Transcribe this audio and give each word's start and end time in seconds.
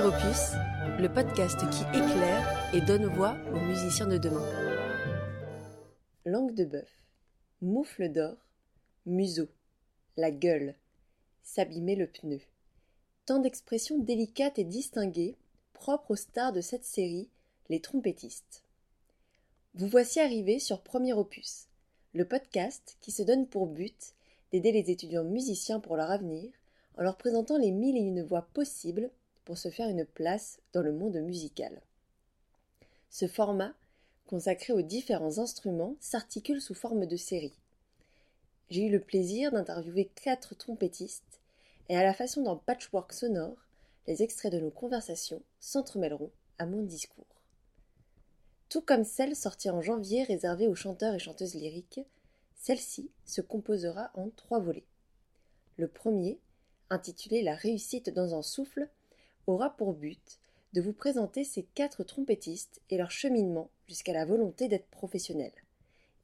Opus, 0.00 0.52
le 1.00 1.08
podcast 1.12 1.58
qui 1.70 1.82
éclaire 1.96 2.72
et 2.72 2.80
donne 2.80 3.06
voix 3.06 3.36
aux 3.52 3.58
musiciens 3.58 4.06
de 4.06 4.16
demain. 4.16 4.46
Langue 6.24 6.54
de 6.54 6.64
bœuf, 6.64 6.88
moufle 7.62 8.12
d'or, 8.12 8.36
museau, 9.06 9.48
la 10.16 10.30
gueule, 10.30 10.76
s'abîmer 11.42 11.96
le 11.96 12.06
pneu. 12.06 12.40
Tant 13.26 13.40
d'expressions 13.40 13.98
délicates 13.98 14.60
et 14.60 14.64
distinguées, 14.64 15.36
propres 15.72 16.12
aux 16.12 16.16
stars 16.16 16.52
de 16.52 16.60
cette 16.60 16.84
série, 16.84 17.28
les 17.68 17.80
trompettistes. 17.80 18.62
Vous 19.74 19.88
voici 19.88 20.20
arrivés 20.20 20.60
sur 20.60 20.82
Premier 20.82 21.12
Opus, 21.12 21.66
le 22.14 22.24
podcast 22.24 22.96
qui 23.00 23.10
se 23.10 23.24
donne 23.24 23.48
pour 23.48 23.66
but 23.66 24.14
d'aider 24.52 24.70
les 24.70 24.92
étudiants 24.92 25.24
musiciens 25.24 25.80
pour 25.80 25.96
leur 25.96 26.10
avenir 26.12 26.52
en 26.96 27.02
leur 27.02 27.16
présentant 27.16 27.58
les 27.58 27.72
mille 27.72 27.96
et 27.96 28.00
une 28.00 28.22
voix 28.22 28.48
possibles 28.54 29.10
se 29.56 29.70
faire 29.70 29.88
une 29.88 30.04
place 30.04 30.60
dans 30.72 30.82
le 30.82 30.92
monde 30.92 31.16
musical. 31.16 31.80
Ce 33.08 33.26
format, 33.26 33.72
consacré 34.26 34.72
aux 34.72 34.82
différents 34.82 35.38
instruments, 35.38 35.96
s'articule 36.00 36.60
sous 36.60 36.74
forme 36.74 37.06
de 37.06 37.16
série. 37.16 37.58
J'ai 38.68 38.86
eu 38.86 38.90
le 38.90 39.00
plaisir 39.00 39.52
d'interviewer 39.52 40.10
quatre 40.14 40.54
trompettistes, 40.54 41.40
et 41.88 41.96
à 41.96 42.02
la 42.02 42.12
façon 42.12 42.42
d'un 42.42 42.56
patchwork 42.56 43.12
sonore, 43.14 43.56
les 44.06 44.22
extraits 44.22 44.52
de 44.52 44.60
nos 44.60 44.70
conversations 44.70 45.42
s'entremêleront 45.60 46.30
à 46.58 46.66
mon 46.66 46.82
discours. 46.82 47.24
Tout 48.68 48.82
comme 48.82 49.04
celle 49.04 49.34
sortie 49.34 49.70
en 49.70 49.80
janvier 49.80 50.24
réservée 50.24 50.68
aux 50.68 50.74
chanteurs 50.74 51.14
et 51.14 51.18
chanteuses 51.18 51.54
lyriques, 51.54 52.00
celle-ci 52.54 53.10
se 53.24 53.40
composera 53.40 54.10
en 54.14 54.28
trois 54.30 54.58
volets. 54.58 54.86
Le 55.78 55.88
premier, 55.88 56.38
intitulé 56.90 57.42
La 57.42 57.54
réussite 57.54 58.10
dans 58.10 58.34
un 58.34 58.42
souffle, 58.42 58.88
aura 59.48 59.76
pour 59.76 59.94
but 59.94 60.38
de 60.74 60.80
vous 60.80 60.92
présenter 60.92 61.44
ces 61.44 61.62
quatre 61.62 62.04
trompettistes 62.04 62.80
et 62.90 62.98
leur 62.98 63.10
cheminement 63.10 63.70
jusqu'à 63.86 64.12
la 64.12 64.24
volonté 64.24 64.68
d'être 64.68 64.88
professionnels. 64.88 65.64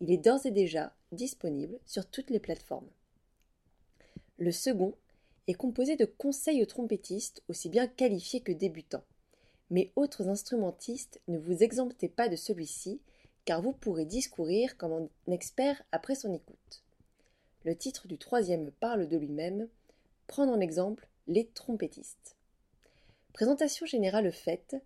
Il 0.01 0.11
est 0.11 0.19
d'ores 0.19 0.45
et 0.45 0.51
déjà 0.51 0.95
disponible 1.13 1.79
sur 1.87 2.07
toutes 2.07 2.31
les 2.31 2.41
plateformes. 2.41 2.89
Le 4.37 4.53
second 4.53 4.95
est 5.47 5.55
composé 5.55 5.97
de 5.97 6.05
conseils 6.05 6.63
aux 6.63 6.67
trompettistes 6.67 7.43
aussi 7.49 7.69
bien 7.69 7.87
qualifiés 7.87 8.41
que 8.41 8.53
débutants. 8.53 9.05
Mais 9.71 9.93
autres 9.97 10.29
instrumentistes, 10.29 11.21
ne 11.29 11.39
vous 11.39 11.63
exemptez 11.63 12.09
pas 12.09 12.29
de 12.29 12.37
celui-ci, 12.37 13.01
car 13.45 13.63
vous 13.63 13.73
pourrez 13.73 14.05
discourir 14.05 14.77
comme 14.77 14.93
un 14.93 15.33
expert 15.33 15.83
après 15.93 16.15
son 16.15 16.33
écoute. 16.33 16.85
Le 17.65 17.75
titre 17.77 18.07
du 18.09 18.19
troisième 18.19 18.71
parle 18.73 19.09
de 19.09 19.17
lui-même, 19.17 19.69
prendre 20.27 20.53
en 20.53 20.61
exemple 20.61 21.09
les 21.27 21.47
trompettistes. 21.47 22.37
Présentation 23.35 23.85
générale 23.85 24.31
faite, 24.31 24.77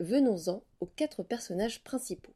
venons-en 0.00 0.64
aux 0.80 0.86
quatre 0.86 1.22
personnages 1.22 1.84
principaux. 1.84 2.32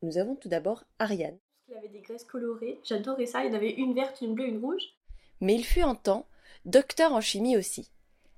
Nous 0.00 0.16
avons 0.16 0.34
tout 0.34 0.48
d'abord 0.48 0.84
Ariane. 0.98 1.36
Il 1.68 1.74
avait 1.76 1.90
des 1.90 2.00
graisses 2.00 2.24
colorées, 2.24 2.80
j'adorais 2.82 3.26
ça, 3.26 3.44
il 3.44 3.48
y 3.48 3.52
en 3.52 3.56
avait 3.58 3.72
une 3.72 3.92
verte, 3.92 4.22
une 4.22 4.32
bleue, 4.32 4.48
une 4.48 4.64
rouge. 4.64 4.96
Mais 5.42 5.54
il 5.54 5.64
fut 5.64 5.82
un 5.82 5.94
temps 5.94 6.26
docteur 6.64 7.12
en 7.12 7.20
chimie 7.20 7.58
aussi. 7.58 7.90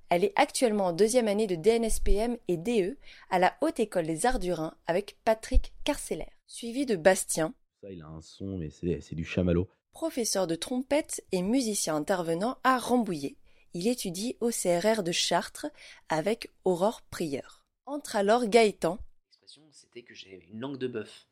Elle 0.09 0.25
est 0.25 0.33
actuellement 0.35 0.87
en 0.87 0.91
deuxième 0.91 1.29
année 1.29 1.47
de 1.47 1.55
DNSPM 1.55 2.37
et 2.49 2.57
DE 2.57 2.97
à 3.29 3.39
la 3.39 3.55
Haute 3.61 3.79
École 3.79 4.05
des 4.07 4.25
Arts 4.25 4.39
du 4.39 4.51
Rhin 4.51 4.75
avec 4.87 5.17
Patrick 5.23 5.73
Carceller, 5.85 6.27
suivi 6.47 6.85
de 6.85 6.97
Bastien. 6.97 7.53
Ça, 7.81 7.89
il 7.91 8.01
a 8.01 8.07
un 8.07 8.21
son, 8.21 8.57
mais 8.57 8.71
c'est 8.71 9.15
du 9.15 9.23
chamallow. 9.23 9.69
Professeur 9.93 10.47
de 10.47 10.55
trompette 10.55 11.23
et 11.31 11.43
musicien 11.43 11.95
intervenant 11.95 12.57
à 12.65 12.77
Rambouillet, 12.77 13.37
il 13.73 13.87
étudie 13.87 14.35
au 14.39 14.49
CRR 14.49 15.03
de 15.03 15.11
Chartres 15.11 15.67
avec 16.09 16.51
Aurore 16.65 17.01
Prieur. 17.01 17.65
Entre 17.85 18.15
alors 18.15 18.45
Gaëtan. 18.47 18.99
L'expression, 19.27 19.63
c'était 19.71 20.03
que 20.03 20.13
j'avais 20.13 20.45
une 20.51 20.59
langue 20.59 20.77
de 20.77 20.87
bœuf. 20.87 21.27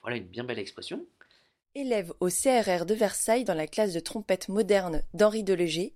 Voilà 0.00 0.16
une 0.16 0.26
bien 0.26 0.44
belle 0.44 0.58
expression. 0.58 1.06
Élève 1.74 2.12
au 2.20 2.28
CRR 2.28 2.84
de 2.84 2.94
Versailles 2.94 3.44
dans 3.44 3.54
la 3.54 3.66
classe 3.66 3.94
de 3.94 4.00
trompette 4.00 4.48
moderne 4.48 5.02
d'Henri 5.14 5.44
Deleger 5.44 5.94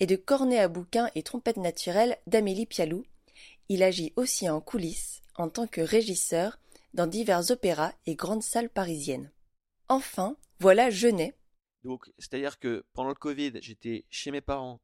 et 0.00 0.06
de 0.06 0.16
cornet 0.16 0.58
à 0.58 0.68
bouquin 0.68 1.10
et 1.14 1.22
trompette 1.22 1.58
naturelle 1.58 2.18
d'Amélie 2.26 2.66
Pialou, 2.66 3.04
il 3.68 3.82
agit 3.82 4.12
aussi 4.16 4.48
en 4.50 4.60
coulisses 4.60 5.22
en 5.36 5.48
tant 5.48 5.66
que 5.66 5.80
régisseur 5.80 6.58
dans 6.94 7.06
divers 7.06 7.50
opéras 7.50 7.92
et 8.06 8.16
grandes 8.16 8.42
salles 8.42 8.68
parisiennes. 8.68 9.30
Enfin, 9.88 10.36
voilà 10.60 10.90
Genet, 10.90 11.34
donc, 11.84 12.10
c'est-à-dire 12.18 12.58
que 12.58 12.84
pendant 12.92 13.08
le 13.08 13.14
Covid, 13.14 13.52
j'étais 13.60 14.04
chez 14.10 14.30
mes 14.30 14.40
parents, 14.40 14.80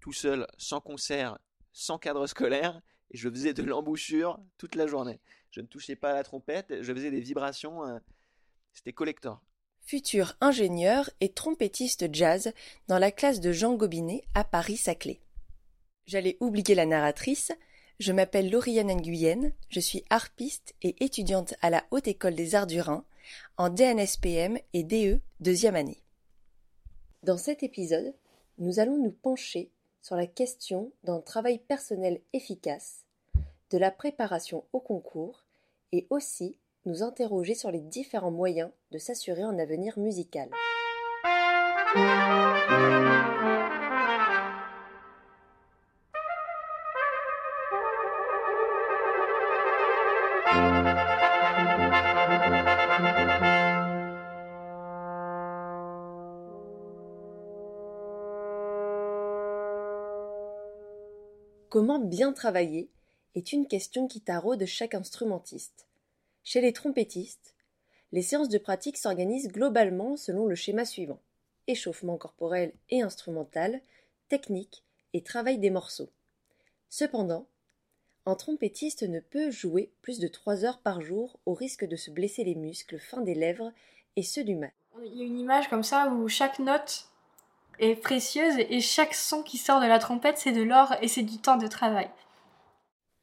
tout 0.00 0.12
seul, 0.12 0.46
sans 0.58 0.80
concert, 0.80 1.38
sans 1.72 1.98
cadre 1.98 2.26
scolaire, 2.26 2.80
et 3.10 3.16
je 3.16 3.28
faisais 3.28 3.54
de 3.54 3.62
l'embouchure 3.62 4.38
toute 4.58 4.74
la 4.74 4.86
journée. 4.86 5.20
Je 5.50 5.60
ne 5.60 5.66
touchais 5.66 5.96
pas 5.96 6.12
à 6.12 6.14
la 6.14 6.22
trompette, 6.22 6.82
je 6.82 6.92
faisais 6.92 7.10
des 7.10 7.20
vibrations, 7.20 7.86
euh, 7.86 7.98
c'était 8.72 8.92
collector. 8.92 9.42
Futur 9.80 10.34
ingénieur 10.40 11.10
et 11.20 11.32
trompettiste 11.32 12.12
jazz 12.12 12.52
dans 12.86 12.98
la 12.98 13.10
classe 13.10 13.40
de 13.40 13.52
Jean 13.52 13.74
Gobinet 13.74 14.22
à 14.34 14.44
Paris-Saclay. 14.44 15.20
J'allais 16.06 16.36
oublier 16.40 16.74
la 16.74 16.86
narratrice, 16.86 17.52
je 17.98 18.12
m'appelle 18.12 18.50
Lauriane 18.50 18.94
Nguyen, 18.94 19.52
je 19.68 19.80
suis 19.80 20.04
harpiste 20.10 20.74
et 20.82 21.02
étudiante 21.02 21.54
à 21.62 21.70
la 21.70 21.84
Haute 21.90 22.08
École 22.08 22.34
des 22.34 22.54
Arts 22.54 22.66
du 22.66 22.80
Rhin, 22.80 23.04
en 23.56 23.70
DNSPM 23.70 24.58
et 24.72 24.84
DE 24.84 25.20
deuxième 25.40 25.76
année. 25.76 25.99
Dans 27.22 27.36
cet 27.36 27.62
épisode, 27.62 28.14
nous 28.56 28.80
allons 28.80 28.96
nous 28.96 29.10
pencher 29.10 29.70
sur 30.00 30.16
la 30.16 30.26
question 30.26 30.90
d'un 31.04 31.20
travail 31.20 31.58
personnel 31.58 32.22
efficace, 32.32 33.04
de 33.70 33.76
la 33.76 33.90
préparation 33.90 34.64
au 34.72 34.80
concours 34.80 35.44
et 35.92 36.06
aussi 36.08 36.56
nous 36.86 37.02
interroger 37.02 37.54
sur 37.54 37.70
les 37.70 37.82
différents 37.82 38.30
moyens 38.30 38.70
de 38.90 38.96
s'assurer 38.96 39.42
un 39.42 39.58
avenir 39.58 39.98
musical. 39.98 40.48
Comment 61.70 62.00
bien 62.00 62.32
travailler 62.32 62.90
est 63.36 63.52
une 63.52 63.68
question 63.68 64.08
qui 64.08 64.20
taraude 64.20 64.66
chaque 64.66 64.96
instrumentiste. 64.96 65.86
Chez 66.42 66.60
les 66.60 66.72
trompettistes, 66.72 67.54
les 68.10 68.22
séances 68.22 68.48
de 68.48 68.58
pratique 68.58 68.96
s'organisent 68.96 69.46
globalement 69.46 70.16
selon 70.16 70.46
le 70.46 70.56
schéma 70.56 70.84
suivant 70.84 71.20
échauffement 71.68 72.16
corporel 72.16 72.72
et 72.88 73.02
instrumental, 73.02 73.80
technique 74.28 74.82
et 75.12 75.22
travail 75.22 75.58
des 75.58 75.70
morceaux. 75.70 76.10
Cependant, 76.88 77.46
un 78.26 78.34
trompettiste 78.34 79.04
ne 79.04 79.20
peut 79.20 79.52
jouer 79.52 79.92
plus 80.02 80.18
de 80.18 80.26
trois 80.26 80.64
heures 80.64 80.80
par 80.80 81.00
jour 81.00 81.38
au 81.46 81.54
risque 81.54 81.84
de 81.84 81.94
se 81.94 82.10
blesser 82.10 82.42
les 82.42 82.56
muscles 82.56 82.98
fins 82.98 83.20
des 83.20 83.36
lèvres 83.36 83.72
et 84.16 84.24
ceux 84.24 84.42
du 84.42 84.56
mat. 84.56 84.72
Il 85.04 85.16
y 85.16 85.22
a 85.22 85.24
une 85.24 85.38
image 85.38 85.70
comme 85.70 85.84
ça 85.84 86.08
où 86.08 86.26
chaque 86.26 86.58
note 86.58 87.09
est 87.80 87.96
précieuse 87.96 88.54
et 88.58 88.80
chaque 88.80 89.14
son 89.14 89.42
qui 89.42 89.58
sort 89.58 89.80
de 89.80 89.86
la 89.86 89.98
trompette, 89.98 90.38
c'est 90.38 90.52
de 90.52 90.62
l'or 90.62 90.94
et 91.02 91.08
c'est 91.08 91.22
du 91.22 91.38
temps 91.38 91.56
de 91.56 91.66
travail. 91.66 92.10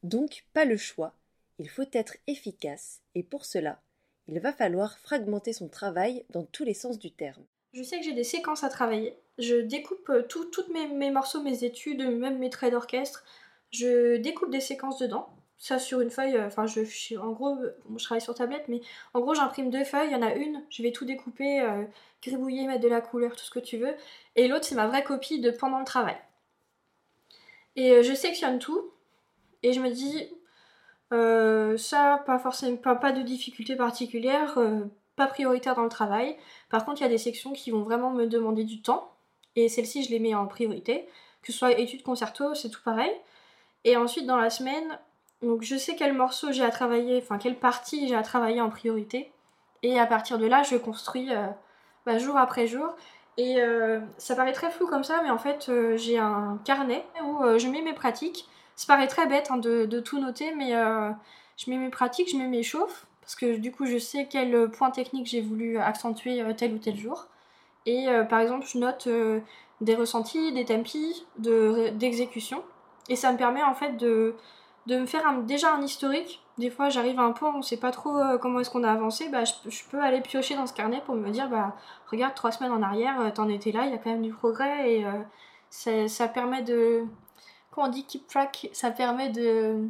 Donc, 0.02 0.44
pas 0.52 0.64
le 0.64 0.76
choix, 0.76 1.14
il 1.58 1.68
faut 1.68 1.84
être 1.92 2.16
efficace 2.26 3.00
et 3.14 3.22
pour 3.22 3.44
cela, 3.44 3.80
il 4.26 4.40
va 4.40 4.52
falloir 4.52 4.98
fragmenter 4.98 5.52
son 5.52 5.68
travail 5.68 6.24
dans 6.30 6.44
tous 6.44 6.64
les 6.64 6.74
sens 6.74 6.98
du 6.98 7.10
terme. 7.10 7.44
Je 7.72 7.82
sais 7.82 7.98
que 7.98 8.04
j'ai 8.04 8.12
des 8.12 8.24
séquences 8.24 8.64
à 8.64 8.68
travailler. 8.68 9.16
Je 9.38 9.56
découpe 9.56 10.08
euh, 10.10 10.22
tous 10.22 10.46
mes, 10.72 10.88
mes, 10.88 11.10
morceaux, 11.10 11.42
mes 11.42 11.64
études, 11.64 12.02
même 12.02 12.38
mes 12.38 12.50
traits 12.50 12.72
d'orchestre. 12.72 13.24
Je 13.70 14.16
découpe 14.16 14.50
des 14.50 14.60
séquences 14.60 14.98
dedans. 14.98 15.28
Ça 15.58 15.78
sur 15.78 16.00
une 16.00 16.10
feuille, 16.10 16.36
euh, 16.36 16.46
enfin 16.46 16.66
je, 16.66 17.18
en 17.18 17.32
gros, 17.32 17.58
je 17.96 18.04
travaille 18.04 18.22
sur 18.22 18.34
tablette, 18.34 18.68
mais 18.68 18.80
en 19.12 19.20
gros 19.20 19.34
j'imprime 19.34 19.70
deux 19.70 19.84
feuilles, 19.84 20.08
il 20.10 20.12
y 20.12 20.16
en 20.16 20.22
a 20.22 20.34
une, 20.34 20.64
je 20.70 20.82
vais 20.82 20.92
tout 20.92 21.04
découper, 21.04 21.60
euh, 21.60 21.84
gribouiller, 22.22 22.66
mettre 22.66 22.82
de 22.82 22.88
la 22.88 23.00
couleur, 23.00 23.34
tout 23.34 23.44
ce 23.44 23.50
que 23.50 23.58
tu 23.58 23.76
veux. 23.76 23.94
Et 24.36 24.46
l'autre 24.46 24.64
c'est 24.64 24.76
ma 24.76 24.86
vraie 24.86 25.02
copie 25.02 25.40
de 25.40 25.50
pendant 25.50 25.80
le 25.80 25.84
travail. 25.84 26.16
Et 27.74 28.02
je 28.02 28.14
sectionne 28.14 28.58
tout, 28.60 28.92
et 29.62 29.72
je 29.72 29.80
me 29.80 29.90
dis, 29.90 30.28
ça, 31.10 32.22
pas 32.26 32.38
forcément, 32.38 32.76
pas, 32.76 32.94
pas 32.94 33.12
de 33.12 33.22
difficulté 33.22 33.76
particulière, 33.76 34.58
pas 35.18 35.26
prioritaire 35.26 35.74
dans 35.74 35.82
le 35.82 35.88
travail. 35.88 36.36
Par 36.70 36.84
contre, 36.84 37.00
il 37.00 37.04
y 37.04 37.06
a 37.06 37.10
des 37.10 37.18
sections 37.18 37.52
qui 37.52 37.70
vont 37.70 37.82
vraiment 37.82 38.10
me 38.12 38.26
demander 38.26 38.64
du 38.64 38.80
temps. 38.80 39.12
Et 39.56 39.68
celles-ci, 39.68 40.04
je 40.04 40.10
les 40.10 40.20
mets 40.20 40.34
en 40.34 40.46
priorité. 40.46 41.06
Que 41.42 41.52
ce 41.52 41.58
soit 41.58 41.72
études 41.72 42.02
concerto, 42.02 42.54
c'est 42.54 42.70
tout 42.70 42.82
pareil. 42.82 43.10
Et 43.84 43.96
ensuite, 43.96 44.26
dans 44.26 44.36
la 44.36 44.50
semaine, 44.50 44.98
donc 45.42 45.62
je 45.62 45.76
sais 45.76 45.94
quel 45.96 46.14
morceau 46.14 46.52
j'ai 46.52 46.64
à 46.64 46.70
travailler, 46.70 47.18
enfin 47.22 47.38
quelle 47.38 47.58
partie 47.58 48.08
j'ai 48.08 48.16
à 48.16 48.22
travailler 48.22 48.60
en 48.60 48.70
priorité. 48.70 49.32
Et 49.82 49.98
à 49.98 50.06
partir 50.06 50.38
de 50.38 50.46
là, 50.46 50.62
je 50.62 50.76
construis 50.76 51.32
euh, 51.32 51.46
bah, 52.06 52.18
jour 52.18 52.36
après 52.36 52.66
jour. 52.66 52.88
Et 53.36 53.60
euh, 53.60 54.00
ça 54.16 54.34
paraît 54.34 54.52
très 54.52 54.70
flou 54.70 54.88
comme 54.88 55.04
ça, 55.04 55.20
mais 55.22 55.30
en 55.30 55.38
fait, 55.38 55.68
euh, 55.68 55.96
j'ai 55.96 56.18
un 56.18 56.58
carnet 56.64 57.04
où 57.24 57.58
je 57.58 57.68
mets 57.68 57.82
mes 57.82 57.92
pratiques. 57.92 58.48
Ça 58.74 58.86
paraît 58.88 59.06
très 59.06 59.26
bête 59.26 59.50
hein, 59.50 59.58
de, 59.58 59.86
de, 59.86 60.00
tout 60.00 60.20
noter, 60.20 60.54
mais 60.54 60.72
je 61.56 61.70
mets 61.70 61.78
mes 61.78 61.90
pratiques, 61.90 62.30
je 62.30 62.36
mets 62.36 62.46
mes 62.46 62.62
chauffes, 62.62 63.06
parce 63.20 63.34
que 63.34 63.56
du 63.56 63.72
coup, 63.72 63.86
je 63.86 63.98
sais 63.98 64.28
quel 64.30 64.70
point 64.70 64.90
technique 64.90 65.26
j'ai 65.26 65.40
voulu 65.40 65.78
accentuer 65.78 66.44
tel 66.56 66.74
ou 66.74 66.78
tel 66.78 66.96
jour. 66.96 67.26
Et 67.86 68.06
par 68.28 68.38
exemple, 68.40 68.66
je 68.66 68.78
note 68.78 69.08
des 69.80 69.94
ressentis, 69.96 70.52
des 70.52 70.64
tempis, 70.64 71.26
d'exécution. 71.38 72.62
et 73.08 73.16
ça 73.16 73.32
me 73.32 73.38
permet 73.38 73.62
en 73.62 73.74
fait 73.74 73.96
de, 73.96 74.36
de 74.88 74.96
me 74.96 75.06
faire 75.06 75.42
déjà 75.42 75.74
un 75.74 75.82
historique. 75.82 76.42
Des 76.56 76.70
fois, 76.70 76.88
j'arrive 76.88 77.20
à 77.20 77.22
un 77.22 77.32
point 77.32 77.52
où 77.52 77.58
on 77.58 77.62
sait 77.62 77.76
pas 77.76 77.90
trop 77.90 78.16
euh, 78.16 78.38
comment 78.38 78.58
est-ce 78.60 78.70
qu'on 78.70 78.84
a 78.84 78.90
avancé. 78.90 79.28
Bah, 79.28 79.44
je, 79.44 79.82
peux 79.90 80.00
aller 80.00 80.22
piocher 80.22 80.56
dans 80.56 80.66
ce 80.66 80.72
carnet 80.72 81.02
pour 81.04 81.14
me 81.14 81.30
dire 81.30 81.50
bah, 81.50 81.76
regarde, 82.10 82.34
trois 82.34 82.52
semaines 82.52 82.72
en 82.72 82.82
arrière, 82.82 83.20
euh, 83.20 83.30
t'en 83.30 83.48
étais 83.48 83.70
là, 83.70 83.84
il 83.84 83.92
y 83.92 83.94
a 83.94 83.98
quand 83.98 84.10
même 84.10 84.22
du 84.22 84.32
progrès. 84.32 84.92
Et 84.92 85.04
euh, 85.04 86.08
ça 86.08 86.26
permet 86.28 86.62
de. 86.62 87.04
Comment 87.70 87.88
on 87.88 87.90
dit 87.90 88.06
keep 88.06 88.26
track 88.26 88.70
Ça 88.72 88.90
permet 88.90 89.28
de. 89.28 89.88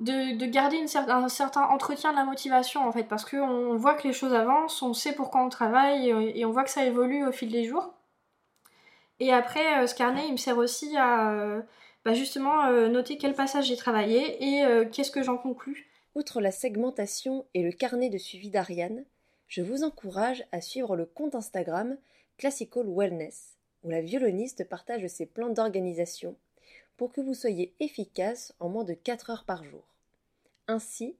De, 0.00 0.46
garder 0.46 0.82
un 1.08 1.28
certain 1.28 1.64
entretien 1.64 2.12
de 2.12 2.16
la 2.16 2.24
motivation 2.24 2.88
en 2.88 2.90
fait 2.90 3.04
parce 3.04 3.26
qu'on 3.26 3.76
voit 3.76 3.92
que 3.92 4.08
les 4.08 4.14
choses 4.14 4.32
avancent, 4.32 4.80
on 4.80 4.94
sait 4.94 5.14
pourquoi 5.14 5.42
on 5.42 5.50
travaille 5.50 6.08
et 6.08 6.42
on 6.46 6.50
voit 6.50 6.64
que 6.64 6.70
ça 6.70 6.86
évolue 6.86 7.26
au 7.26 7.32
fil 7.32 7.52
des 7.52 7.64
jours. 7.64 7.92
Et 9.18 9.30
après, 9.30 9.86
ce 9.86 9.94
carnet, 9.94 10.24
il 10.26 10.32
me 10.32 10.36
sert 10.38 10.56
aussi 10.56 10.96
à 10.96 11.60
bah 12.04 12.14
justement 12.14 12.66
euh, 12.66 12.88
noter 12.88 13.18
quel 13.18 13.34
passage 13.34 13.66
j'ai 13.66 13.76
travaillé 13.76 14.42
et 14.42 14.64
euh, 14.64 14.86
qu'est-ce 14.90 15.10
que 15.10 15.22
j'en 15.22 15.36
conclus. 15.36 15.90
Outre 16.14 16.40
la 16.40 16.50
segmentation 16.50 17.46
et 17.54 17.62
le 17.62 17.72
carnet 17.72 18.08
de 18.08 18.18
suivi 18.18 18.50
d'Ariane, 18.50 19.04
je 19.48 19.62
vous 19.62 19.84
encourage 19.84 20.44
à 20.50 20.60
suivre 20.60 20.96
le 20.96 21.04
compte 21.04 21.34
Instagram 21.34 21.96
Classical 22.38 22.86
Wellness, 22.88 23.58
où 23.84 23.90
la 23.90 24.00
violoniste 24.00 24.68
partage 24.68 25.06
ses 25.08 25.26
plans 25.26 25.50
d'organisation 25.50 26.36
pour 26.96 27.12
que 27.12 27.20
vous 27.20 27.34
soyez 27.34 27.74
efficace 27.80 28.54
en 28.60 28.68
moins 28.68 28.84
de 28.84 28.94
4 28.94 29.30
heures 29.30 29.44
par 29.44 29.64
jour. 29.64 29.82
Ainsi, 30.68 31.16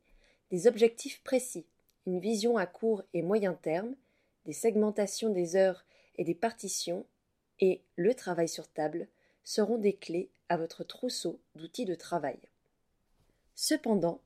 des 0.51 0.67
objectifs 0.67 1.23
précis, 1.23 1.67
une 2.07 2.21
vision 2.21 2.57
à 2.57 2.67
court 2.67 3.03
et 3.15 3.23
moyen 3.23 3.55
terme, 3.55 3.95
des 4.47 4.53
segmentations 4.53 5.31
des 5.31 5.57
heures 5.57 5.85
et 6.17 6.25
des 6.25 6.35
partitions, 6.35 7.07
et 7.61 7.83
le 7.97 8.15
travail 8.15 8.49
sur 8.49 8.69
table 8.69 9.09
seront 9.45 9.79
des 9.79 9.95
clés 9.95 10.31
votre 10.57 10.85
trousseau 10.85 11.41
d'outils 11.55 11.85
de 11.85 11.95
travail. 11.95 12.39
Cependant, 13.55 14.21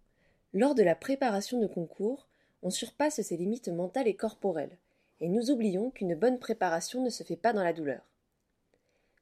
lors 0.52 0.74
de 0.74 0.82
la 0.82 0.94
préparation 0.94 1.60
de 1.60 1.66
concours, 1.66 2.26
on 2.62 2.70
surpasse 2.70 3.20
ses 3.20 3.36
limites 3.36 3.68
mentales 3.68 4.08
et 4.08 4.14
corporelles, 4.14 4.78
et 5.20 5.28
nous 5.28 5.50
oublions 5.50 5.90
qu'une 5.90 6.14
bonne 6.14 6.38
préparation 6.38 7.02
ne 7.02 7.10
se 7.10 7.24
fait 7.24 7.36
pas 7.36 7.52
dans 7.52 7.62
la 7.62 7.72
douleur. 7.72 8.02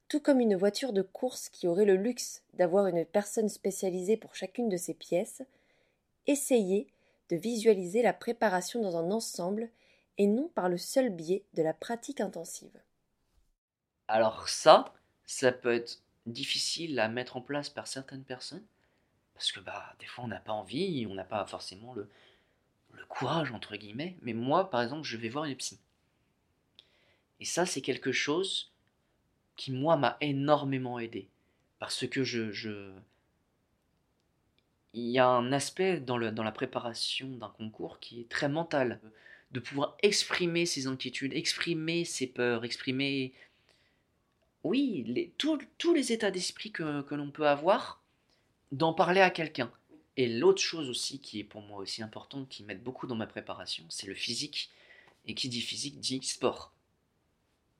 Tout 0.07 0.19
comme 0.19 0.39
une 0.39 0.55
voiture 0.55 0.93
de 0.93 1.01
course 1.01 1.49
qui 1.49 1.67
aurait 1.67 1.85
le 1.85 1.95
luxe 1.95 2.43
d'avoir 2.53 2.87
une 2.87 3.05
personne 3.05 3.49
spécialisée 3.49 4.17
pour 4.17 4.35
chacune 4.35 4.69
de 4.69 4.77
ses 4.77 4.93
pièces, 4.93 5.41
essayez 6.27 6.87
de 7.29 7.35
visualiser 7.35 8.01
la 8.03 8.13
préparation 8.13 8.81
dans 8.81 8.97
un 8.97 9.09
ensemble 9.11 9.69
et 10.19 10.27
non 10.27 10.49
par 10.53 10.69
le 10.69 10.77
seul 10.77 11.09
biais 11.09 11.43
de 11.53 11.63
la 11.63 11.73
pratique 11.73 12.21
intensive. 12.21 12.79
Alors 14.07 14.49
ça, 14.49 14.93
ça 15.25 15.51
peut 15.51 15.73
être 15.73 16.02
difficile 16.25 16.99
à 16.99 17.07
mettre 17.07 17.37
en 17.37 17.41
place 17.41 17.69
par 17.69 17.87
certaines 17.87 18.23
personnes, 18.23 18.65
parce 19.33 19.51
que 19.51 19.59
bah, 19.59 19.95
des 19.99 20.05
fois 20.05 20.23
on 20.23 20.27
n'a 20.27 20.39
pas 20.39 20.53
envie, 20.53 21.05
on 21.09 21.15
n'a 21.15 21.23
pas 21.23 21.45
forcément 21.45 21.93
le, 21.93 22.09
le 22.91 23.05
courage, 23.05 23.51
entre 23.51 23.75
guillemets, 23.75 24.17
mais 24.21 24.33
moi 24.33 24.69
par 24.69 24.81
exemple 24.81 25.03
je 25.03 25.17
vais 25.17 25.29
voir 25.29 25.45
une 25.45 25.55
psy. 25.55 25.79
Et 27.39 27.45
ça 27.45 27.65
c'est 27.65 27.81
quelque 27.81 28.11
chose 28.11 28.71
qui 29.55 29.71
moi 29.71 29.97
m'a 29.97 30.17
énormément 30.21 30.99
aidé, 30.99 31.27
parce 31.79 32.07
que 32.07 32.23
je, 32.23 32.51
je... 32.51 32.91
Il 34.93 35.09
y 35.09 35.19
a 35.19 35.27
un 35.27 35.51
aspect 35.51 35.99
dans, 35.99 36.17
le, 36.17 36.31
dans 36.31 36.43
la 36.43 36.51
préparation 36.51 37.27
d'un 37.27 37.49
concours 37.49 37.99
qui 37.99 38.21
est 38.21 38.29
très 38.29 38.47
mental, 38.47 39.01
de 39.51 39.59
pouvoir 39.59 39.97
exprimer 40.01 40.65
ses 40.65 40.87
inquiétudes, 40.87 41.33
exprimer 41.33 42.05
ses 42.05 42.27
peurs, 42.27 42.63
exprimer 42.63 43.33
oui, 44.63 45.03
les, 45.07 45.33
tous 45.37 45.93
les 45.93 46.11
états 46.11 46.31
d'esprit 46.31 46.71
que, 46.71 46.83
l'on 47.13 47.31
peut 47.31 47.47
avoir, 47.47 48.01
d'en 48.71 48.93
parler 48.93 49.21
à 49.21 49.29
quelqu'un. 49.29 49.71
Et 50.15 50.27
l'autre 50.27 50.61
chose 50.61 50.89
aussi 50.89 51.19
qui 51.19 51.39
est 51.39 51.43
pour 51.43 51.61
moi 51.61 51.79
aussi 51.79 52.03
importante, 52.03 52.49
qui 52.49 52.63
m'aide 52.63 52.83
beaucoup 52.83 53.07
dans 53.07 53.15
ma 53.15 53.27
préparation, 53.27 53.83
c'est 53.89 54.07
le 54.07 54.13
physique. 54.13 54.69
Et 55.25 55.35
qui 55.35 55.47
dit 55.47 55.61
physique 55.61 55.99
dit 55.99 56.21
sport. 56.21 56.73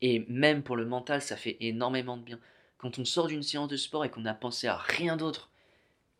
Et 0.01 0.25
même 0.29 0.63
pour 0.63 0.77
le 0.77 0.85
mental, 0.85 1.21
ça 1.21 1.35
fait 1.35 1.57
énormément 1.59 2.17
de 2.17 2.23
bien. 2.23 2.39
Quand 2.77 2.99
on 2.99 3.05
sort 3.05 3.27
d'une 3.27 3.43
séance 3.43 3.67
de 3.67 3.77
sport 3.77 4.05
et 4.05 4.09
qu'on 4.09 4.21
n'a 4.21 4.33
pensé 4.33 4.67
à 4.67 4.77
rien 4.77 5.17
d'autre 5.17 5.49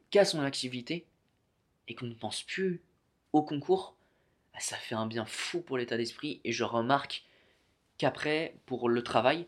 qu'à 0.09 0.25
son 0.25 0.41
activité, 0.41 1.05
et 1.87 1.95
qu'on 1.95 2.05
ne 2.05 2.13
pense 2.13 2.43
plus 2.43 2.81
au 3.33 3.43
concours, 3.43 3.95
bah, 4.53 4.59
ça 4.59 4.77
fait 4.77 4.95
un 4.95 5.07
bien 5.07 5.25
fou 5.25 5.61
pour 5.61 5.77
l'état 5.77 5.97
d'esprit. 5.97 6.39
Et 6.43 6.51
je 6.51 6.63
remarque 6.63 7.23
qu'après, 7.97 8.55
pour 8.65 8.89
le 8.89 9.03
travail, 9.03 9.47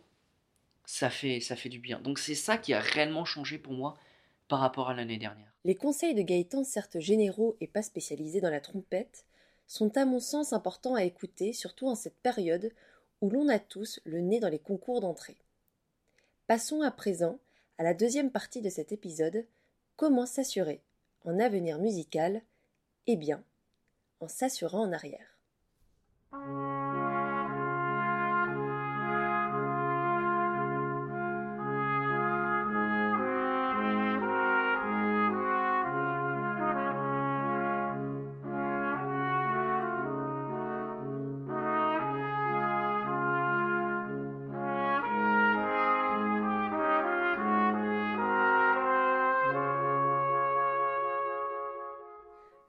ça 0.85 1.09
fait, 1.09 1.39
ça 1.39 1.55
fait 1.55 1.69
du 1.69 1.79
bien. 1.79 1.99
Donc 1.99 2.19
c'est 2.19 2.35
ça 2.35 2.57
qui 2.57 2.73
a 2.73 2.79
réellement 2.79 3.25
changé 3.25 3.57
pour 3.57 3.73
moi 3.73 3.95
par 4.47 4.59
rapport 4.59 4.89
à 4.89 4.93
l'année 4.93 5.17
dernière. 5.17 5.51
Les 5.63 5.75
conseils 5.75 6.13
de 6.13 6.21
Gaëtan, 6.21 6.63
certes 6.63 6.99
généraux 6.99 7.57
et 7.59 7.67
pas 7.67 7.81
spécialisés 7.81 8.41
dans 8.41 8.51
la 8.51 8.61
trompette, 8.61 9.25
sont 9.67 9.97
à 9.97 10.05
mon 10.05 10.19
sens 10.19 10.53
importants 10.53 10.95
à 10.95 11.03
écouter, 11.03 11.53
surtout 11.53 11.87
en 11.87 11.95
cette 11.95 12.17
période 12.17 12.71
où 13.21 13.29
l'on 13.29 13.49
a 13.49 13.57
tous 13.57 13.99
le 14.05 14.21
nez 14.21 14.39
dans 14.39 14.49
les 14.49 14.59
concours 14.59 15.01
d'entrée. 15.01 15.37
Passons 16.47 16.81
à 16.81 16.91
présent 16.91 17.39
à 17.77 17.83
la 17.83 17.93
deuxième 17.93 18.31
partie 18.31 18.61
de 18.61 18.69
cet 18.69 18.91
épisode, 18.91 19.45
comment 19.95 20.25
s'assurer 20.25 20.81
en 21.23 21.39
avenir 21.39 21.79
musical 21.79 22.41
Eh 23.07 23.15
bien, 23.15 23.43
en 24.19 24.27
s'assurant 24.27 24.83
en 24.83 24.93
arrière. 24.93 25.39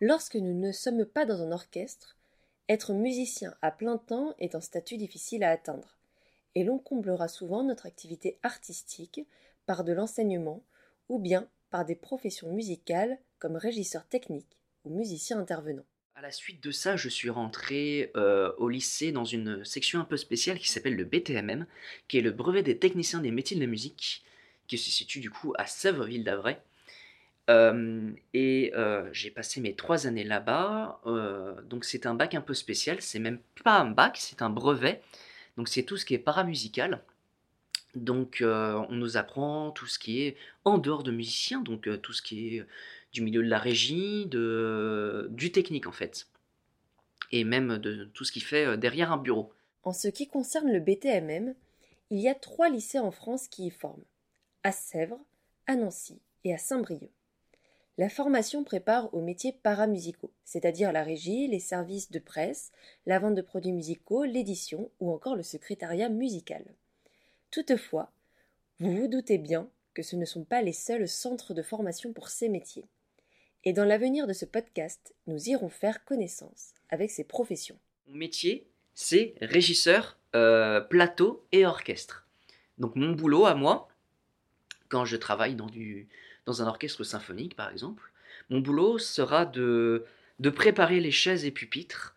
Lorsque 0.09 0.37
nous 0.37 0.55
ne 0.55 0.71
sommes 0.71 1.05
pas 1.05 1.25
dans 1.25 1.43
un 1.43 1.51
orchestre, 1.51 2.17
être 2.69 2.93
musicien 2.93 3.57
à 3.61 3.73
plein 3.73 3.99
temps 3.99 4.37
est 4.39 4.55
un 4.55 4.61
statut 4.61 4.99
difficile 4.99 5.43
à 5.43 5.51
atteindre, 5.51 5.99
et 6.55 6.63
l'on 6.63 6.79
comblera 6.79 7.27
souvent 7.27 7.65
notre 7.65 7.87
activité 7.87 8.39
artistique 8.45 9.23
par 9.67 9.83
de 9.83 9.93
l'enseignement 9.93 10.63
ou 11.09 11.19
bien 11.19 11.49
par 11.71 11.85
des 11.85 11.97
professions 11.97 12.53
musicales 12.53 13.19
comme 13.41 13.57
régisseur 13.57 14.07
technique 14.07 14.61
ou 14.85 14.97
musicien 14.97 15.41
intervenant. 15.41 15.85
À 16.15 16.23
la 16.23 16.31
suite 16.31 16.63
de 16.63 16.71
ça, 16.71 16.95
je 16.95 17.09
suis 17.09 17.29
rentré 17.29 18.13
euh, 18.15 18.53
au 18.59 18.69
lycée 18.69 19.11
dans 19.11 19.25
une 19.25 19.65
section 19.65 19.99
un 19.99 20.05
peu 20.05 20.17
spéciale 20.17 20.61
qui 20.61 20.71
s'appelle 20.71 20.95
le 20.95 21.05
BTMM, 21.05 21.67
qui 22.07 22.19
est 22.19 22.23
le 22.23 22.31
brevet 22.31 22.63
des 22.63 22.79
techniciens 22.79 23.19
des 23.19 23.33
métiers 23.33 23.57
de 23.57 23.61
la 23.61 23.67
musique, 23.67 24.25
qui 24.69 24.79
se 24.79 24.89
situe 24.89 25.19
du 25.19 25.31
coup 25.31 25.53
à 25.59 25.67
Sèvres-Ville 25.67 26.23
d'Avray 26.23 26.59
et 27.49 28.73
j'ai 29.13 29.31
passé 29.31 29.61
mes 29.61 29.75
trois 29.75 30.07
années 30.07 30.25
là-bas. 30.25 31.01
donc 31.65 31.85
c'est 31.85 32.07
un 32.07 32.15
bac 32.15 32.35
un 32.35 32.41
peu 32.41 32.55
spécial. 32.55 33.01
C'est 33.01 33.19
même 33.19 33.39
pas 33.65 33.79
un 33.79 33.91
bac, 33.91 34.17
c'est 34.19 34.43
un 34.43 34.51
brevet. 34.51 35.01
Donc 35.57 35.69
c'est 35.69 35.85
tout 35.85 35.97
ce 35.97 36.05
qui 36.05 36.15
est 36.15 36.19
paramusical. 36.19 37.03
Donc 37.95 38.43
on 38.43 38.93
nous 38.93 39.17
apprend 39.17 39.71
tout 39.71 39.87
ce 39.87 39.99
qui 39.99 40.23
est 40.23 40.37
en 40.65 40.79
dehors 40.79 41.03
de 41.03 41.11
musiciens, 41.13 41.61
donc 41.61 41.89
tout 42.03 42.13
ce 42.13 42.23
qui 42.23 42.57
est 42.57 42.67
du 43.13 43.23
milieu 43.23 43.43
de 43.43 43.49
la 43.49 43.59
régie, 43.59 44.27
du 44.27 45.53
technique 45.53 45.87
en 45.87 45.93
fait. 45.93 46.27
Et 47.33 47.45
même 47.45 47.79
de 47.79 48.05
tout 48.13 48.25
ce 48.25 48.33
qui 48.33 48.41
fait 48.41 48.77
derrière 48.77 49.13
un 49.13 49.17
bureau. 49.17 49.53
En 49.83 49.93
ce 49.93 50.09
qui 50.09 50.29
concerne 50.29 50.71
le 50.73 50.81
BTMM, 50.81 51.55
il 52.11 52.21
y 52.21 52.29
a 52.29 52.35
trois 52.35 52.69
lycées 52.69 52.99
en 52.99 53.11
France 53.11 53.49
qui 53.49 53.67
y 53.67 53.71
forment. 53.71 54.05
À 54.63 54.73
Sèvres, 54.73 55.21
à 55.67 55.77
Nancy 55.77 56.21
et 56.45 56.53
à 56.55 56.59
Saint-Brieuc. 56.59 57.11
La 57.99 58.11
formation 58.11 58.63
prépare 58.63 59.13
aux 59.15 59.23
métiers 59.23 59.53
paramusicaux, 59.53 60.31
c'est-à-dire 60.45 60.93
la 60.93 61.03
régie, 61.03 61.49
les 61.49 61.61
services 61.61 62.11
de 62.11 62.19
presse, 62.19 62.71
la 63.07 63.19
vente 63.19 63.35
de 63.35 63.41
produits 63.41 63.73
musicaux, 63.73 64.25
l'édition 64.25 64.91
ou 65.01 65.11
encore 65.11 65.35
le 65.35 65.43
secrétariat 65.43 66.11
musical. 66.11 66.65
Toutefois, 67.51 68.13
vous 68.81 68.95
vous 68.95 69.09
doutez 69.09 69.39
bien 69.39 69.71
que 69.95 70.03
ce 70.03 70.15
ne 70.15 70.27
sont 70.27 70.45
pas 70.45 70.61
les 70.61 70.75
seuls 70.75 71.09
centres 71.09 71.55
de 71.55 71.63
formation 71.63 72.13
pour 72.13 72.29
ces 72.29 72.51
métiers. 72.51 72.85
Et 73.65 73.73
dans 73.73 73.87
l'avenir 73.87 74.27
de 74.27 74.35
ce 74.35 74.45
podcast, 74.45 75.15
nous 75.27 75.49
irons 75.49 75.71
faire 75.71 76.05
connaissance 76.05 76.75
avec 76.91 77.11
ces 77.11 77.25
professions. 77.25 77.79
Mon 78.09 78.17
métier, 78.17 78.67
c'est 78.93 79.35
régisseur, 79.41 80.19
euh, 80.35 80.83
plateau 80.83 81.47
et 81.51 81.65
orchestre. 81.65 82.27
Donc 82.77 82.95
mon 82.95 83.13
boulot 83.13 83.47
à 83.47 83.55
moi, 83.55 83.89
quand 84.91 85.07
je 85.07 85.17
travaille 85.17 85.55
dans 85.55 85.67
du, 85.67 86.09
dans 86.47 86.63
un 86.63 86.67
orchestre 86.67 87.05
symphonique 87.05 87.57
par 87.57 87.71
exemple, 87.71 88.11
mon 88.51 88.61
boulot 88.61 88.99
sera 88.99 89.45
de, 89.45 90.05
de 90.39 90.51
préparer 90.51 91.01
les 91.01 91.11
chaises 91.11 91.45
et 91.45 91.51
pupitres, 91.51 92.15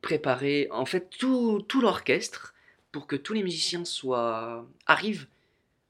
préparer 0.00 0.68
en 0.70 0.84
fait 0.84 1.10
tout, 1.10 1.64
tout 1.68 1.80
l'orchestre 1.80 2.54
pour 2.92 3.06
que 3.06 3.16
tous 3.16 3.34
les 3.34 3.42
musiciens 3.42 3.84
soient 3.84 4.66
arrivent 4.86 5.26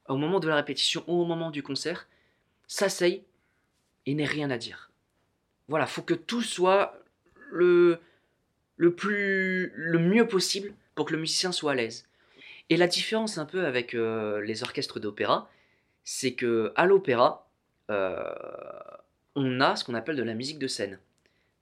au 0.09 0.17
moment 0.17 0.41
de 0.41 0.49
la 0.49 0.57
répétition 0.57 1.05
ou 1.07 1.23
au 1.23 1.25
moment 1.25 1.51
du 1.51 1.63
concert, 1.63 2.09
s'asseyent 2.67 3.25
et 4.07 4.15
n'aient 4.15 4.25
rien 4.25 4.51
à 4.51 4.59
dire. 4.59 4.91
Voilà, 5.69 5.87
faut 5.87 6.03
que 6.03 6.15
tout 6.15 6.43
soit 6.43 6.99
le, 7.51 7.99
le 8.77 8.95
plus 8.95 9.73
le 9.75 9.99
mieux 9.99 10.27
possible 10.27 10.73
pour 10.95 11.07
que 11.07 11.13
le 11.13 11.21
musicien 11.21 11.53
soit 11.53 11.73
à 11.73 11.75
l'aise. 11.75 12.07
Et 12.71 12.77
la 12.77 12.87
différence 12.87 13.39
un 13.39 13.47
peu 13.47 13.65
avec 13.65 13.95
euh, 13.95 14.41
les 14.43 14.63
orchestres 14.63 15.01
d'opéra, 15.01 15.51
c'est 16.05 16.33
que 16.33 16.73
à 16.75 16.87
l'opéra, 16.87 17.48
on 17.89 19.61
a 19.61 19.77
ce 19.77 19.85
qu'on 19.85 19.95
appelle 19.95 20.17
de 20.17 20.23
la 20.23 20.35
musique 20.35 20.59
de 20.59 20.67
scène. 20.67 20.99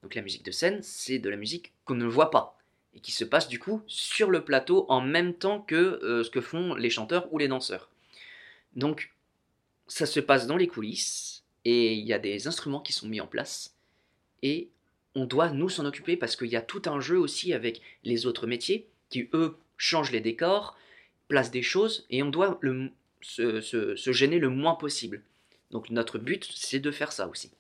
Donc 0.02 0.14
la 0.14 0.22
musique 0.22 0.44
de 0.44 0.50
scène, 0.50 0.80
c'est 0.82 1.18
de 1.18 1.30
la 1.30 1.36
musique 1.36 1.72
qu'on 1.84 1.94
ne 1.94 2.06
voit 2.06 2.30
pas 2.30 2.56
et 2.94 3.00
qui 3.00 3.12
se 3.12 3.24
passe 3.24 3.48
du 3.48 3.58
coup 3.58 3.82
sur 3.86 4.30
le 4.30 4.44
plateau 4.44 4.86
en 4.88 5.00
même 5.00 5.34
temps 5.34 5.60
que 5.60 6.00
euh, 6.02 6.24
ce 6.24 6.30
que 6.30 6.40
font 6.40 6.74
les 6.74 6.90
chanteurs 6.90 7.32
ou 7.32 7.38
les 7.38 7.48
danseurs. 7.48 7.90
Donc 8.74 9.12
ça 9.86 10.06
se 10.06 10.20
passe 10.20 10.46
dans 10.46 10.56
les 10.56 10.66
coulisses 10.66 11.44
et 11.64 11.94
il 11.94 12.06
y 12.06 12.12
a 12.12 12.18
des 12.18 12.46
instruments 12.46 12.80
qui 12.80 12.92
sont 12.92 13.06
mis 13.06 13.20
en 13.20 13.26
place 13.26 13.74
et 14.42 14.70
on 15.14 15.26
doit 15.26 15.50
nous 15.50 15.68
s'en 15.68 15.84
occuper 15.84 16.16
parce 16.16 16.36
qu'il 16.36 16.48
y 16.48 16.56
a 16.56 16.62
tout 16.62 16.82
un 16.86 17.00
jeu 17.00 17.18
aussi 17.18 17.52
avec 17.52 17.80
les 18.04 18.26
autres 18.26 18.46
métiers 18.46 18.86
qui 19.10 19.28
eux 19.34 19.56
changent 19.76 20.12
les 20.12 20.20
décors, 20.20 20.76
placent 21.28 21.50
des 21.50 21.62
choses 21.62 22.06
et 22.10 22.22
on 22.22 22.30
doit 22.30 22.58
se 23.20 24.12
gêner 24.12 24.38
le 24.38 24.48
moins 24.48 24.74
possible. 24.74 25.22
Donc 25.70 25.90
notre 25.90 26.18
but 26.18 26.48
c'est 26.54 26.80
de 26.80 26.90
faire 26.90 27.12
ça 27.12 27.28
aussi. 27.28 27.50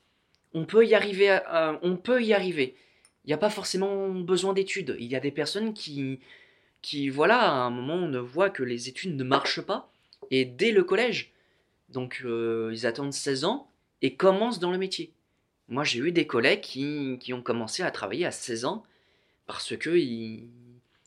On 0.54 0.64
peut 0.64 0.86
y 0.86 0.94
arriver, 0.94 1.38
on 1.82 1.96
peut 1.96 2.22
y 2.22 2.32
arriver. 2.32 2.76
Il 3.24 3.28
n'y 3.30 3.34
a 3.34 3.38
pas 3.38 3.50
forcément 3.50 4.08
besoin 4.10 4.52
d'études. 4.54 4.96
Il 4.98 5.06
y 5.06 5.16
a 5.16 5.20
des 5.20 5.32
personnes 5.32 5.74
qui, 5.74 6.20
voilà, 7.10 7.40
à 7.40 7.54
un 7.56 7.70
moment, 7.70 7.94
on 7.94 8.22
voit 8.22 8.50
que 8.50 8.62
les 8.62 8.88
études 8.88 9.16
ne 9.16 9.24
marchent 9.24 9.60
pas, 9.60 9.92
et 10.30 10.44
dès 10.44 10.70
le 10.70 10.84
collège. 10.84 11.32
Donc, 11.88 12.22
euh, 12.24 12.70
ils 12.72 12.86
attendent 12.86 13.12
16 13.12 13.44
ans 13.44 13.70
et 14.00 14.14
commencent 14.14 14.60
dans 14.60 14.70
le 14.70 14.78
métier. 14.78 15.12
Moi, 15.68 15.84
j'ai 15.84 15.98
eu 15.98 16.12
des 16.12 16.26
collègues 16.26 16.60
qui, 16.60 17.18
qui 17.20 17.32
ont 17.32 17.42
commencé 17.42 17.82
à 17.82 17.90
travailler 17.90 18.24
à 18.24 18.30
16 18.30 18.64
ans 18.64 18.84
parce 19.46 19.76
que 19.76 19.90
ils, 19.90 20.48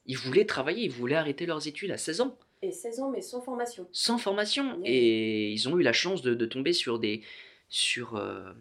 ils 0.06 0.18
voulaient 0.18 0.46
travailler, 0.46 0.86
ils 0.86 0.92
voulaient 0.92 1.16
arrêter 1.16 1.46
leurs 1.46 1.68
études 1.68 1.92
à 1.92 1.98
16 1.98 2.22
ans 2.22 2.38
Et 2.62 2.72
16 2.72 3.00
ans, 3.00 3.10
mais 3.10 3.22
sans 3.22 3.42
formation. 3.42 3.88
sans 3.92 4.18
formation. 4.18 4.82
Et 4.84 5.52
ils 5.52 5.70
ont 5.70 5.78
eu 5.78 5.84
la 5.84 5.94
chance 5.94 6.22
de, 6.22 6.34
de 6.34 6.46
tomber 6.46 6.74
sur 6.74 7.00
des, 7.00 7.22
sur, 7.70 8.16
euh, 8.16 8.52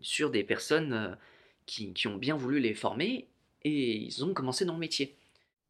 sur 0.00 0.30
des 0.30 0.44
personnes 0.44 0.92
euh, 0.92 1.14
qui, 1.66 1.92
qui 1.92 2.06
ont 2.06 2.16
bien 2.16 2.36
voulu 2.36 2.60
les 2.60 2.74
former 2.74 3.26
et 3.64 3.96
ils 3.96 4.24
ont 4.24 4.32
commencé 4.32 4.64
dans 4.64 4.74
le 4.74 4.78
métier. 4.78 5.16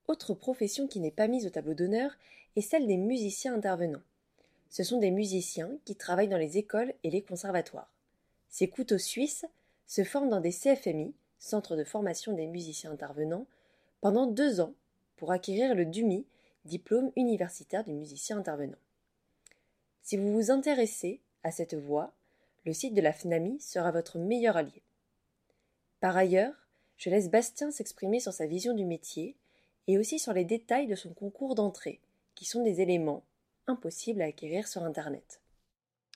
Autre 0.07 0.35
profession 0.35 0.87
qui 0.87 1.01
n'est 1.01 1.11
pas 1.11 1.29
mise 1.29 1.47
au 1.47 1.51
tableau 1.51 1.75
d'honneur 1.75 2.13
est 2.57 2.61
celle 2.61 2.87
des 2.87 2.97
musiciens 2.97 3.55
intervenants. 3.55 4.03
Ce 4.71 4.83
sont 4.83 4.99
des 4.99 5.11
musiciens 5.11 5.71
qui 5.85 5.97
travaillent 5.97 6.29
dans 6.29 6.37
les 6.37 6.59
écoles 6.59 6.93
et 7.05 7.11
les 7.11 7.23
conservatoires. 7.23 7.91
Ces 8.51 8.69
couteaux 8.69 8.99
suisses 8.99 9.47
se 9.87 10.05
forment 10.05 10.31
dans 10.31 10.41
des 10.41 10.53
CFMI, 10.53 11.15
Centres 11.39 11.77
de 11.77 11.85
formation 11.85 12.33
des 12.33 12.47
musiciens 12.47 12.91
intervenants, 12.91 13.47
pendant 14.01 14.27
deux 14.27 14.61
ans 14.61 14.75
pour 15.17 15.31
acquérir 15.31 15.75
le 15.75 15.85
DUMI, 15.85 16.27
diplôme 16.65 17.11
universitaire 17.17 17.85
du 17.85 17.93
musicien 17.93 18.39
intervenant. 18.39 18.79
Si 20.03 20.17
vous 20.17 20.33
vous 20.33 20.51
intéressez 20.51 21.21
à 21.43 21.51
cette 21.51 21.75
voie, 21.75 22.15
le 22.65 22.73
site 22.73 22.95
de 22.95 23.01
la 23.01 23.13
FNAMI 23.13 23.61
sera 23.61 23.91
votre 23.91 24.19
meilleur 24.19 24.57
allié. 24.57 24.83
Par 26.01 26.17
ailleurs, 26.17 26.55
je 26.97 27.11
laisse 27.11 27.31
Bastien 27.31 27.71
s'exprimer 27.71 28.21
sur 28.21 28.33
sa 28.33 28.47
vision 28.47 28.75
du 28.75 28.85
métier 28.85 29.37
et 29.87 29.99
aussi 29.99 30.19
sur 30.19 30.33
les 30.33 30.45
détails 30.45 30.87
de 30.87 30.95
son 30.95 31.13
concours 31.15 31.55
d'entrée, 31.55 32.01
qui 32.35 32.45
sont 32.45 32.63
des 32.63 32.81
éléments 32.81 33.25
impossibles 33.67 34.23
à 34.23 34.27
acquérir 34.27 34.69
sur 34.69 34.83
Internet. 34.83 35.41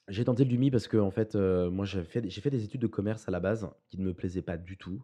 J'ai 0.08 0.24
tenté 0.24 0.44
le 0.44 0.50
DUMI 0.50 0.70
parce 0.70 0.88
que 0.88 0.96
en 0.96 1.10
fait, 1.10 1.36
euh, 1.36 1.70
moi 1.70 1.84
j'ai 1.84 2.02
fait, 2.02 2.28
j'ai 2.28 2.40
fait 2.40 2.50
des 2.50 2.64
études 2.64 2.80
de 2.80 2.86
commerce 2.88 3.28
à 3.28 3.30
la 3.30 3.40
base 3.40 3.68
qui 3.88 3.98
ne 3.98 4.04
me 4.04 4.14
plaisaient 4.14 4.42
pas 4.42 4.56
du 4.56 4.76
tout. 4.76 5.02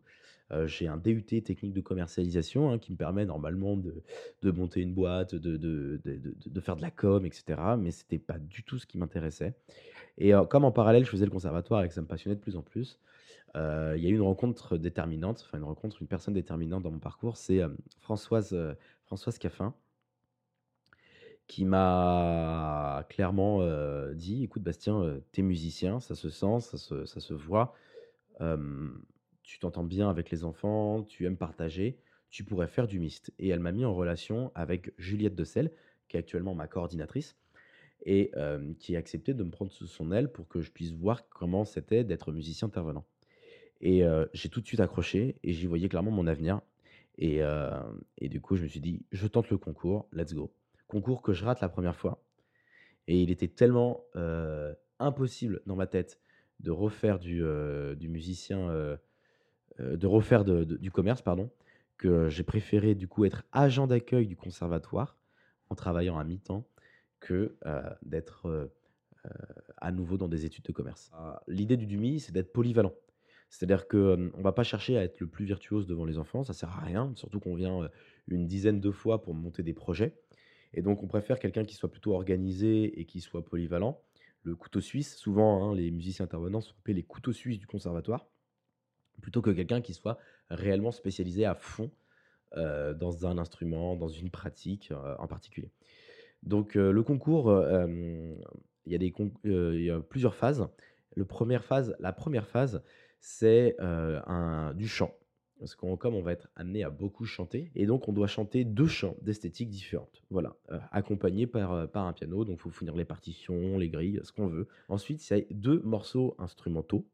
Euh, 0.50 0.66
j'ai 0.66 0.88
un 0.88 0.96
DUT 0.96 1.42
technique 1.42 1.72
de 1.74 1.80
commercialisation 1.80 2.70
hein, 2.72 2.78
qui 2.78 2.90
me 2.92 2.96
permet 2.96 3.24
normalement 3.26 3.76
de, 3.76 4.02
de 4.42 4.50
monter 4.50 4.80
une 4.80 4.94
boîte, 4.94 5.34
de, 5.34 5.56
de, 5.56 6.00
de- 6.04 6.34
de- 6.46 6.60
faire 6.60 6.74
de 6.76 6.82
la 6.82 6.90
com, 6.90 7.24
etc. 7.26 7.76
Mais 7.76 7.90
c'était 7.90 8.18
pas 8.18 8.38
du 8.38 8.64
tout 8.64 8.78
ce 8.78 8.86
qui 8.86 8.98
m'intéressait. 8.98 9.54
Et 10.18 10.34
euh, 10.34 10.44
comme 10.44 10.64
en 10.64 10.72
parallèle, 10.72 11.04
je 11.04 11.10
faisais 11.10 11.26
le 11.26 11.30
conservatoire 11.32 11.84
et 11.84 11.88
que 11.88 11.94
ça 11.94 12.02
me 12.02 12.06
passionnait 12.08 12.36
de 12.36 12.40
plus 12.42 12.56
en 12.56 12.62
plus, 12.62 13.00
il 13.56 14.02
y 14.02 14.06
a 14.06 14.10
eu 14.10 14.14
une 14.14 14.22
rencontre 14.22 14.78
déterminante, 14.78 15.44
enfin 15.46 15.58
une 15.58 15.64
rencontre, 15.64 16.02
une 16.02 16.08
personne 16.08 16.34
déterminante 16.34 16.82
dans 16.84 16.92
mon 16.92 17.00
parcours, 17.00 17.36
c'est 17.36 17.60
Françoise, 18.00 18.56
Françoise 19.06 19.38
Caffin, 19.38 19.74
qui 21.46 21.64
m'a 21.64 22.87
clairement 23.04 23.60
dit, 24.14 24.44
écoute 24.44 24.62
Bastien, 24.62 25.20
t'es 25.32 25.42
musicien, 25.42 26.00
ça 26.00 26.14
se 26.14 26.30
sent, 26.30 26.60
ça 26.60 26.78
se, 26.78 27.34
voit, 27.34 27.74
tu 29.42 29.58
t'entends 29.58 29.84
bien 29.84 30.08
avec 30.08 30.30
les 30.30 30.44
enfants, 30.44 31.02
tu 31.02 31.26
aimes 31.26 31.36
partager, 31.36 31.98
tu 32.30 32.44
pourrais 32.44 32.68
faire 32.68 32.86
du 32.86 32.98
mist. 32.98 33.32
Et 33.38 33.48
elle 33.48 33.60
m'a 33.60 33.72
mis 33.72 33.84
en 33.84 33.94
relation 33.94 34.52
avec 34.54 34.92
Juliette 34.98 35.34
Decel, 35.34 35.72
qui 36.08 36.16
est 36.16 36.20
actuellement 36.20 36.54
ma 36.54 36.66
coordinatrice, 36.66 37.36
et 38.04 38.30
qui 38.78 38.96
a 38.96 38.98
accepté 38.98 39.34
de 39.34 39.42
me 39.42 39.50
prendre 39.50 39.72
sous 39.72 39.86
son 39.86 40.12
aile 40.12 40.30
pour 40.30 40.48
que 40.48 40.60
je 40.60 40.70
puisse 40.70 40.92
voir 40.92 41.28
comment 41.28 41.64
c'était 41.64 42.04
d'être 42.04 42.32
musicien 42.32 42.68
intervenant. 42.68 43.04
Et 43.80 44.02
j'ai 44.32 44.48
tout 44.48 44.60
de 44.60 44.66
suite 44.66 44.80
accroché 44.80 45.36
et 45.42 45.52
j'y 45.52 45.66
voyais 45.66 45.88
clairement 45.88 46.10
mon 46.10 46.26
avenir. 46.26 46.60
Et 47.18 47.40
du 48.22 48.40
coup, 48.40 48.56
je 48.56 48.62
me 48.62 48.68
suis 48.68 48.80
dit, 48.80 49.04
je 49.12 49.26
tente 49.26 49.50
le 49.50 49.58
concours, 49.58 50.08
let's 50.12 50.34
go. 50.34 50.52
Concours 50.86 51.22
que 51.22 51.32
je 51.32 51.44
rate 51.44 51.60
la 51.60 51.68
première 51.68 51.96
fois. 51.96 52.22
Et 53.08 53.20
il 53.20 53.30
était 53.30 53.48
tellement 53.48 54.04
impossible 55.00 55.60
dans 55.66 55.74
ma 55.74 55.86
tête 55.86 56.20
de 56.60 56.70
refaire 56.70 57.18
du, 57.18 57.42
musicien, 58.08 58.68
de 59.78 60.06
refaire 60.06 60.44
du 60.44 60.90
commerce, 60.90 61.22
pardon, 61.22 61.50
que 61.96 62.28
j'ai 62.28 62.44
préféré 62.44 62.94
du 62.94 63.08
coup 63.08 63.24
être 63.24 63.44
agent 63.50 63.88
d'accueil 63.88 64.26
du 64.26 64.36
conservatoire 64.36 65.16
en 65.70 65.74
travaillant 65.74 66.18
à 66.18 66.24
mi-temps 66.24 66.64
que 67.18 67.56
d'être 68.02 68.70
à 69.78 69.90
nouveau 69.90 70.16
dans 70.16 70.28
des 70.28 70.44
études 70.44 70.64
de 70.64 70.72
commerce. 70.72 71.10
Ah, 71.14 71.42
L'idée 71.48 71.76
du 71.76 71.86
DUMI, 71.86 72.20
c'est 72.20 72.32
d'être 72.32 72.52
polyvalent. 72.52 72.94
C'est-à-dire 73.50 73.88
qu'on 73.88 74.16
ne 74.16 74.42
va 74.42 74.52
pas 74.52 74.62
chercher 74.62 74.98
à 74.98 75.04
être 75.04 75.20
le 75.20 75.26
plus 75.26 75.46
virtuose 75.46 75.86
devant 75.86 76.04
les 76.04 76.18
enfants, 76.18 76.44
ça 76.44 76.52
sert 76.52 76.70
à 76.70 76.80
rien, 76.80 77.12
surtout 77.14 77.40
qu'on 77.40 77.54
vient 77.54 77.88
une 78.28 78.46
dizaine 78.46 78.80
de 78.80 78.90
fois 78.90 79.22
pour 79.22 79.34
monter 79.34 79.62
des 79.62 79.72
projets. 79.72 80.14
Et 80.74 80.82
donc, 80.82 81.02
on 81.02 81.06
préfère 81.06 81.38
quelqu'un 81.38 81.64
qui 81.64 81.74
soit 81.74 81.90
plutôt 81.90 82.14
organisé 82.14 83.00
et 83.00 83.04
qui 83.04 83.20
soit 83.20 83.44
polyvalent. 83.44 84.00
Le 84.42 84.54
couteau 84.54 84.80
suisse, 84.80 85.16
souvent, 85.16 85.70
hein, 85.70 85.74
les 85.74 85.90
musiciens 85.90 86.24
intervenants 86.24 86.60
sont 86.60 86.74
appelés 86.78 86.94
les 86.94 87.02
couteaux 87.02 87.32
suisses 87.32 87.58
du 87.58 87.66
conservatoire, 87.66 88.26
plutôt 89.20 89.42
que 89.42 89.50
quelqu'un 89.50 89.80
qui 89.80 89.94
soit 89.94 90.18
réellement 90.50 90.92
spécialisé 90.92 91.44
à 91.44 91.54
fond 91.54 91.90
euh, 92.56 92.94
dans 92.94 93.26
un 93.26 93.36
instrument, 93.38 93.96
dans 93.96 94.08
une 94.08 94.30
pratique 94.30 94.90
euh, 94.90 95.16
en 95.18 95.26
particulier. 95.26 95.70
Donc, 96.42 96.76
euh, 96.76 96.92
le 96.92 97.02
concours, 97.02 97.52
il 98.86 98.92
y, 98.92 99.90
a 99.90 100.00
plusieurs 100.00 100.34
phases. 100.34 100.68
Le 101.14 101.24
première 101.24 101.64
phase, 101.64 101.96
la 101.98 102.12
première 102.12 102.46
phase, 102.46 102.82
c'est 103.20 103.76
du 104.76 104.88
chant. 104.88 105.12
Parce 105.58 105.74
qu'on, 105.74 105.96
comme 105.96 106.14
on 106.14 106.22
va 106.22 106.32
être 106.32 106.48
amené 106.54 106.84
à 106.84 106.90
beaucoup 106.90 107.24
chanter, 107.24 107.70
et 107.74 107.86
donc 107.86 108.08
on 108.08 108.12
doit 108.12 108.28
chanter 108.28 108.64
deux 108.64 108.86
chants 108.86 109.16
d'esthétique 109.22 109.70
différentes. 109.70 110.22
Voilà, 110.30 110.54
euh, 110.70 110.78
accompagnés 110.92 111.48
par, 111.48 111.72
euh, 111.72 111.86
par 111.86 112.06
un 112.06 112.12
piano, 112.12 112.44
donc 112.44 112.58
il 112.58 112.60
faut 112.60 112.70
fournir 112.70 112.94
les 112.94 113.04
partitions, 113.04 113.76
les 113.76 113.88
grilles, 113.88 114.20
ce 114.22 114.30
qu'on 114.30 114.46
veut. 114.46 114.68
Ensuite, 114.88 115.20
a 115.32 115.40
deux 115.50 115.80
morceaux 115.80 116.36
instrumentaux, 116.38 117.08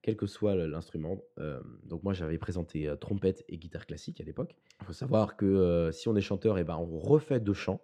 quel 0.00 0.16
que 0.16 0.26
soit 0.26 0.54
l'instrument. 0.54 1.20
Euh, 1.38 1.60
donc 1.84 2.02
moi, 2.02 2.14
j'avais 2.14 2.38
présenté 2.38 2.92
trompette 3.00 3.44
et 3.48 3.58
guitare 3.58 3.86
classique 3.86 4.20
à 4.20 4.24
l'époque. 4.24 4.56
Il 4.80 4.86
faut 4.86 4.92
savoir 4.94 5.36
que 5.36 5.90
si 5.92 6.08
on 6.08 6.16
est 6.16 6.22
chanteur, 6.22 6.58
et 6.58 6.64
ben, 6.64 6.76
on 6.76 6.98
refait 6.98 7.40
deux 7.40 7.54
chants. 7.54 7.82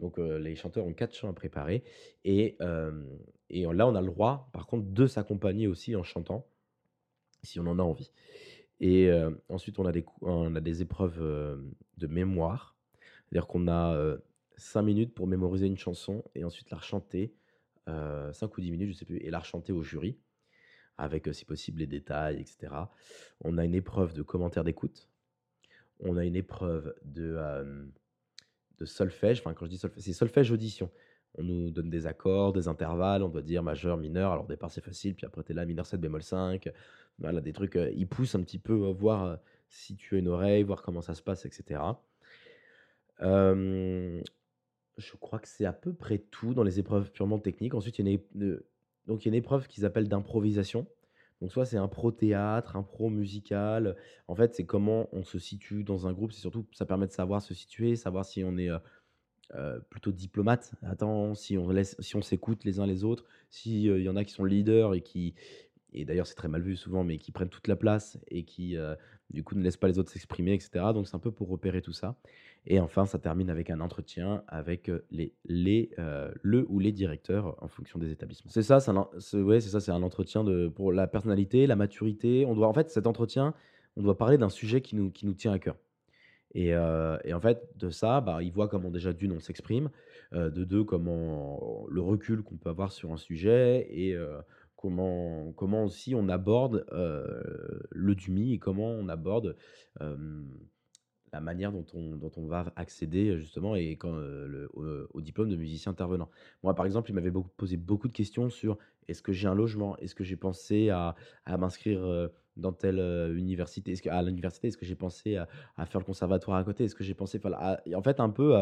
Donc 0.00 0.18
les 0.18 0.56
chanteurs 0.56 0.84
ont 0.84 0.92
quatre 0.92 1.14
chants 1.14 1.30
à 1.30 1.32
préparer. 1.32 1.84
Et, 2.24 2.58
et 3.50 3.62
là, 3.64 3.86
on 3.86 3.94
a 3.94 4.00
le 4.00 4.08
droit, 4.08 4.48
par 4.52 4.66
contre, 4.66 4.86
de 4.86 5.06
s'accompagner 5.06 5.66
aussi 5.66 5.94
en 5.96 6.02
chantant, 6.02 6.46
si 7.42 7.60
on 7.60 7.66
en 7.66 7.78
a 7.78 7.82
envie. 7.82 8.10
Et 8.86 9.08
euh, 9.08 9.30
ensuite, 9.48 9.78
on 9.78 9.86
a 9.86 9.92
des, 9.92 10.04
on 10.20 10.54
a 10.54 10.60
des 10.60 10.82
épreuves 10.82 11.16
euh, 11.18 11.56
de 11.96 12.06
mémoire. 12.06 12.76
C'est-à-dire 13.24 13.46
qu'on 13.46 13.66
a 13.66 13.94
euh, 13.94 14.18
5 14.58 14.82
minutes 14.82 15.14
pour 15.14 15.26
mémoriser 15.26 15.66
une 15.66 15.78
chanson 15.78 16.22
et 16.34 16.44
ensuite 16.44 16.70
la 16.70 16.76
rechanter, 16.76 17.32
euh, 17.88 18.30
5 18.34 18.58
ou 18.58 18.60
10 18.60 18.70
minutes, 18.70 18.92
je 18.92 18.98
sais 18.98 19.06
plus, 19.06 19.16
et 19.16 19.30
la 19.30 19.38
rechanter 19.38 19.72
au 19.72 19.82
jury, 19.82 20.18
avec, 20.98 21.28
euh, 21.28 21.32
si 21.32 21.46
possible, 21.46 21.78
les 21.78 21.86
détails, 21.86 22.38
etc. 22.38 22.74
On 23.40 23.56
a 23.56 23.64
une 23.64 23.74
épreuve 23.74 24.12
de 24.12 24.20
commentaire 24.20 24.64
d'écoute. 24.64 25.08
On 26.00 26.18
a 26.18 26.24
une 26.26 26.36
épreuve 26.36 26.94
de, 27.06 27.36
euh, 27.38 27.86
de 28.76 28.84
solfège. 28.84 29.40
Enfin, 29.40 29.54
quand 29.54 29.64
je 29.64 29.70
dis 29.70 29.78
solfège, 29.78 30.02
c'est 30.04 30.12
solfège 30.12 30.50
audition. 30.50 30.90
On 31.36 31.42
nous 31.42 31.70
donne 31.70 31.90
des 31.90 32.06
accords, 32.06 32.52
des 32.52 32.68
intervalles, 32.68 33.22
on 33.22 33.28
doit 33.28 33.42
dire 33.42 33.62
majeur, 33.62 33.96
mineur. 33.96 34.32
Alors 34.32 34.44
au 34.44 34.48
départ 34.48 34.70
c'est 34.70 34.84
facile, 34.84 35.14
puis 35.14 35.26
après 35.26 35.42
tu 35.42 35.52
es 35.52 35.54
là 35.54 35.64
mineur 35.64 35.86
7 35.86 36.00
bémol 36.00 36.22
5. 36.22 36.68
Voilà, 37.18 37.40
des 37.40 37.52
trucs, 37.52 37.78
ils 37.94 38.08
poussent 38.08 38.34
un 38.34 38.42
petit 38.42 38.58
peu 38.58 38.74
voir 38.74 39.38
si 39.68 39.96
tu 39.96 40.16
as 40.16 40.18
une 40.18 40.28
oreille, 40.28 40.62
voir 40.62 40.82
comment 40.82 41.00
ça 41.00 41.14
se 41.14 41.22
passe, 41.22 41.46
etc. 41.46 41.80
je 44.96 45.16
crois 45.20 45.38
que 45.38 45.48
c'est 45.48 45.64
à 45.64 45.72
peu 45.72 45.92
près 45.92 46.18
tout 46.18 46.54
dans 46.54 46.62
les 46.62 46.78
épreuves 46.78 47.10
purement 47.10 47.38
techniques. 47.38 47.74
Ensuite, 47.74 47.98
il 47.98 48.08
y 48.08 48.14
a 48.14 48.18
donc, 49.06 49.22
il 49.22 49.26
y 49.26 49.28
a 49.28 49.32
une 49.32 49.34
épreuve 49.34 49.68
qu'ils 49.68 49.84
appellent 49.84 50.08
d'improvisation. 50.08 50.86
Donc, 51.42 51.52
soit 51.52 51.66
c'est 51.66 51.76
un 51.76 51.88
pro 51.88 52.10
théâtre, 52.10 52.76
un 52.76 52.82
pro 52.82 53.10
musical. 53.10 53.96
En 54.28 54.34
fait, 54.34 54.54
c'est 54.54 54.64
comment 54.64 55.08
on 55.12 55.24
se 55.24 55.38
situe 55.38 55.84
dans 55.84 56.06
un 56.06 56.12
groupe. 56.14 56.32
C'est 56.32 56.40
surtout, 56.40 56.66
ça 56.72 56.86
permet 56.86 57.06
de 57.06 57.12
savoir 57.12 57.42
se 57.42 57.52
situer, 57.52 57.96
savoir 57.96 58.24
si 58.24 58.42
on 58.44 58.56
est 58.56 58.70
plutôt 59.90 60.12
diplomate. 60.12 60.72
Attends, 60.82 61.34
si 61.34 61.56
on 61.58 61.70
laisse, 61.70 61.96
si 61.98 62.16
on 62.16 62.22
s'écoute 62.22 62.64
les 62.64 62.80
uns 62.80 62.86
les 62.86 63.04
autres, 63.04 63.24
s'il 63.50 63.84
y 63.84 64.08
en 64.08 64.16
a 64.16 64.24
qui 64.24 64.32
sont 64.32 64.44
leaders 64.44 64.94
et 64.94 65.00
qui, 65.00 65.34
et 65.92 66.04
d'ailleurs 66.04 66.26
c'est 66.26 66.34
très 66.34 66.48
mal 66.48 66.62
vu 66.62 66.76
souvent, 66.76 67.04
mais 67.04 67.18
qui 67.18 67.32
prennent 67.32 67.48
toute 67.48 67.68
la 67.68 67.76
place 67.76 68.18
et 68.28 68.44
qui 68.44 68.76
du 69.30 69.44
coup 69.44 69.54
ne 69.54 69.62
laissent 69.62 69.76
pas 69.76 69.88
les 69.88 69.98
autres 69.98 70.10
s'exprimer, 70.10 70.54
etc. 70.54 70.86
Donc 70.92 71.06
c'est 71.06 71.16
un 71.16 71.20
peu 71.20 71.30
pour 71.30 71.48
repérer 71.48 71.82
tout 71.82 71.92
ça. 71.92 72.16
Et 72.66 72.80
enfin, 72.80 73.04
ça 73.04 73.18
termine 73.18 73.50
avec 73.50 73.68
un 73.68 73.80
entretien 73.80 74.42
avec 74.48 74.90
les, 75.10 75.34
les, 75.44 75.90
le 76.42 76.66
ou 76.68 76.78
les 76.78 76.92
directeurs 76.92 77.62
en 77.62 77.68
fonction 77.68 77.98
des 77.98 78.10
établissements. 78.10 78.50
C'est 78.50 78.62
ça, 78.62 78.80
c'est 78.80 79.60
ça, 79.60 79.80
c'est 79.80 79.92
un 79.92 80.02
entretien 80.02 80.44
de, 80.44 80.68
pour 80.68 80.90
la 80.92 81.06
personnalité, 81.06 81.66
la 81.66 81.76
maturité. 81.76 82.46
On 82.46 82.54
doit, 82.54 82.68
en 82.68 82.72
fait, 82.72 82.90
cet 82.90 83.06
entretien, 83.06 83.54
on 83.96 84.02
doit 84.02 84.16
parler 84.16 84.38
d'un 84.38 84.48
sujet 84.48 84.80
qui 84.80 84.96
nous, 84.96 85.10
qui 85.10 85.26
nous 85.26 85.34
tient 85.34 85.52
à 85.52 85.58
cœur. 85.58 85.76
Et, 86.54 86.68
et, 86.68 87.32
en 87.34 87.40
fait, 87.40 87.66
de 87.76 87.90
ça, 87.90 88.20
bah, 88.20 88.38
il 88.42 88.52
voit 88.52 88.68
comment 88.68 88.90
déjà 88.90 89.12
d'une, 89.12 89.32
on 89.32 89.40
s'exprime, 89.40 89.90
de 90.32 90.64
deux, 90.64 90.84
comment 90.84 91.86
le 91.88 92.00
recul 92.00 92.42
qu'on 92.42 92.56
peut 92.56 92.70
avoir 92.70 92.92
sur 92.92 93.12
un 93.12 93.16
sujet, 93.16 93.88
et 93.90 94.16
comment, 94.76 95.52
comment 95.52 95.84
aussi 95.84 96.14
on 96.14 96.28
aborde 96.28 96.86
le 97.90 98.14
DUMI 98.14 98.54
et 98.54 98.58
comment 98.58 98.90
on 98.90 99.08
aborde 99.08 99.56
la 101.34 101.40
manière 101.40 101.72
dont 101.72 101.84
on, 101.94 102.14
dont 102.14 102.30
on 102.36 102.46
va 102.46 102.72
accéder 102.76 103.36
justement 103.38 103.74
et 103.74 103.96
quand, 103.96 104.14
le, 104.14 104.70
au, 105.12 105.20
diplôme 105.20 105.50
de 105.50 105.56
musicien 105.56 105.90
intervenant. 105.90 106.30
Moi, 106.62 106.74
par 106.76 106.86
exemple, 106.86 107.10
il 107.10 107.14
m'avait 107.14 107.32
posé 107.56 107.76
beaucoup 107.76 108.06
de 108.06 108.12
questions 108.12 108.50
sur 108.50 108.78
est-ce 109.08 109.20
que 109.20 109.32
j'ai 109.32 109.48
un 109.48 109.54
logement? 109.54 109.96
Est-ce 109.98 110.14
que 110.14 110.22
j'ai 110.22 110.36
pensé 110.36 110.90
à, 110.90 111.16
à 111.44 111.56
m'inscrire 111.58 112.30
dans 112.56 112.72
telle 112.72 113.00
université? 113.36 113.92
Est-ce 113.92 114.02
que, 114.02 114.10
à 114.10 114.22
l'université 114.22 114.68
Est-ce 114.68 114.78
que 114.78 114.86
j'ai 114.86 114.94
pensé 114.94 115.36
à, 115.36 115.48
à, 115.76 115.86
faire 115.86 116.00
le 116.00 116.06
conservatoire 116.06 116.56
à 116.56 116.62
côté? 116.62 116.84
Est-ce 116.84 116.94
que 116.94 117.02
j'ai 117.04 117.14
pensé... 117.14 117.40
en 117.44 118.02
fait, 118.02 118.20
un 118.20 118.30
peu... 118.30 118.54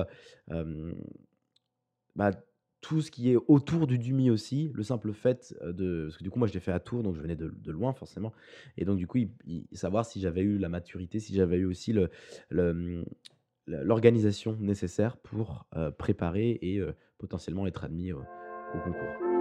Bah, 2.17 2.31
tout 2.83 3.01
ce 3.01 3.11
qui 3.11 3.33
est 3.33 3.37
autour 3.49 3.87
du 3.87 3.99
Dumi 3.99 4.31
aussi, 4.31 4.71
le 4.75 4.83
simple 4.83 5.12
fait 5.12 5.55
de. 5.65 6.07
Parce 6.07 6.19
que 6.19 6.25
du 6.25 6.31
coup, 6.31 6.39
moi, 6.39 6.47
je 6.49 6.53
l'ai 6.53 6.61
fait 6.61 6.73
à 6.73 6.81
Tours, 6.81 7.03
donc 7.03 7.15
je 7.15 7.23
venais 7.23 7.37
de, 7.37 7.73
loin, 7.73 7.95
forcément. 7.95 8.33
Et 8.77 8.85
donc, 8.85 8.99
du 8.99 9.07
coup, 9.07 9.19
savoir 9.73 10.05
si 10.05 10.21
j'avais 10.21 10.43
eu 10.43 10.59
la 10.59 10.69
maturité, 10.69 11.21
si 11.21 11.35
j'avais 11.35 11.57
eu 11.57 11.65
aussi 11.65 11.95
le, 11.95 12.11
l'organisation 13.67 14.57
nécessaire 14.61 15.17
pour 15.17 15.67
préparer 15.97 16.59
et 16.61 16.83
potentiellement 17.19 17.67
être 17.67 17.85
admis 17.85 18.12
au 18.12 18.25
concours. 18.85 19.32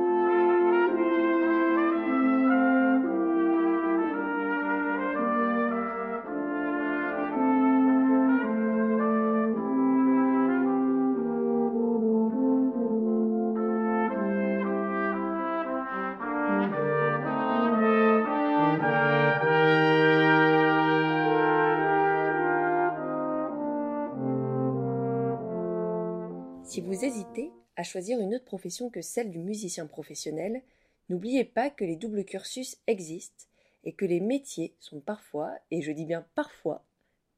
Si 26.72 26.80
vous 26.80 27.04
hésitez 27.04 27.52
à 27.76 27.84
choisir 27.84 28.22
une 28.22 28.34
autre 28.34 28.46
profession 28.46 28.90
que 28.90 29.02
celle 29.02 29.30
du 29.30 29.40
musicien 29.40 29.88
professionnel, 29.88 30.62
n'oubliez 31.10 31.44
pas 31.44 31.70
que 31.70 31.84
les 31.84 31.98
doubles 31.98 32.24
cursus 32.24 32.78
existent 32.88 33.44
et 33.84 33.92
que 33.92 34.06
les 34.06 34.22
métiers 34.22 34.74
sont 34.80 35.02
parfois, 35.02 35.52
et 35.70 35.82
je 35.82 35.92
dis 35.92 36.06
bien 36.06 36.26
parfois, 36.34 36.82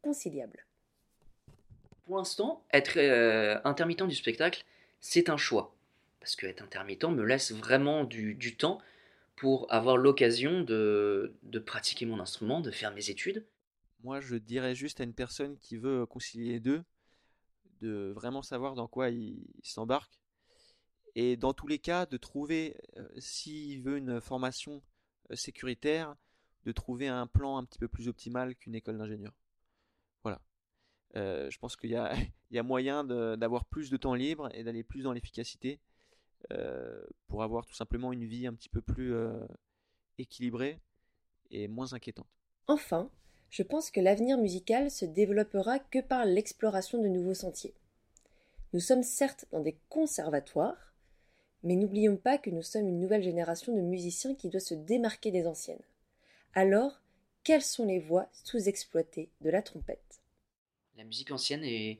conciliables. 0.03 0.67
Pour 2.05 2.17
l'instant, 2.17 2.63
être 2.71 2.99
euh, 2.99 3.59
intermittent 3.63 4.03
du 4.03 4.13
spectacle, 4.13 4.65
c'est 5.01 5.29
un 5.29 5.37
choix. 5.37 5.73
Parce 6.19 6.35
que 6.35 6.45
être 6.45 6.61
intermittent 6.61 7.05
me 7.05 7.23
laisse 7.23 7.53
vraiment 7.53 8.03
du, 8.03 8.55
temps 8.55 8.79
pour 9.35 9.65
avoir 9.73 9.97
l'occasion 9.97 10.61
de, 10.61 11.33
de 11.41 11.57
pratiquer 11.57 12.05
mon 12.05 12.19
instrument, 12.19 12.61
de 12.61 12.69
faire 12.69 12.93
mes 12.93 13.09
études. 13.09 13.43
Moi, 14.03 14.19
je 14.21 14.35
dirais 14.35 14.75
juste 14.75 15.01
à 15.01 15.03
une 15.03 15.15
personne 15.15 15.57
qui 15.57 15.75
veut 15.77 16.05
concilier 16.05 16.51
les 16.51 16.59
deux, 16.59 16.83
de 17.83 18.13
vraiment 18.15 18.41
savoir 18.41 18.75
dans 18.75 18.87
quoi 18.87 19.09
il, 19.09 19.45
s'embarque. 19.61 20.19
Et 21.15 21.37
dans 21.37 21.53
tous 21.53 21.67
les 21.67 21.79
cas, 21.79 22.05
de 22.05 22.17
trouver, 22.17 22.77
euh, 22.97 23.07
s'il 23.17 23.83
veut 23.83 23.97
une 23.97 24.19
formation 24.19 24.81
euh, 25.29 25.35
sécuritaire, 25.35 26.15
de 26.63 26.71
trouver 26.71 27.07
un 27.07 27.27
plan 27.27 27.57
un 27.57 27.65
petit 27.65 27.77
peu 27.77 27.87
plus 27.87 28.07
optimal 28.07 28.55
qu'une 28.55 28.73
école 28.73 28.97
d'ingénieur. 28.97 29.33
Voilà. 30.23 30.41
Euh, 31.15 31.49
je 31.51 31.59
pense 31.59 31.75
qu'il 31.75 31.91
y, 31.91 31.97
y, 32.51 32.57
a 32.57 32.63
moyen 32.63 33.03
d'avoir 33.03 33.65
plus 33.65 33.91
de 33.91 33.97
temps 33.97 34.15
libre 34.15 34.49
et 34.55 34.63
d'aller 34.63 34.83
plus 34.83 35.03
dans 35.03 35.13
l'efficacité 35.13 35.79
pour 37.27 37.41
avoir 37.41 37.65
tout 37.65 37.73
simplement 37.73 38.11
une 38.11 38.25
vie 38.25 38.47
un 38.47 38.53
petit 38.53 38.67
peu 38.67 38.81
plus 38.81 39.15
équilibrée 40.17 40.81
et 41.51 41.69
moins 41.69 41.93
inquiétante. 41.93 42.27
Enfin, 42.67 43.09
je 43.53 43.61
pense 43.61 43.91
que 43.91 43.99
l'avenir 43.99 44.39
musical 44.39 44.89
se 44.89 45.05
développera 45.05 45.77
que 45.77 45.99
par 45.99 46.25
l'exploration 46.25 46.99
de 46.99 47.07
nouveaux 47.07 47.35
sentiers. 47.35 47.75
Nous 48.73 48.79
sommes 48.79 49.03
certes 49.03 49.45
dans 49.51 49.59
des 49.59 49.77
conservatoires, 49.89 50.91
mais 51.61 51.75
n'oublions 51.75 52.17
pas 52.17 52.39
que 52.39 52.49
nous 52.49 52.63
sommes 52.63 52.87
une 52.87 52.99
nouvelle 52.99 53.21
génération 53.21 53.75
de 53.75 53.81
musiciens 53.81 54.33
qui 54.33 54.49
doit 54.49 54.59
se 54.59 54.73
démarquer 54.73 55.29
des 55.29 55.45
anciennes. 55.45 55.83
Alors, 56.55 56.99
quelles 57.43 57.61
sont 57.61 57.85
les 57.85 57.99
voies 57.99 58.27
sous-exploitées 58.43 59.29
de 59.41 59.51
la 59.51 59.61
trompette? 59.61 60.23
La 60.97 61.03
musique 61.03 61.29
ancienne 61.29 61.63
et 61.63 61.99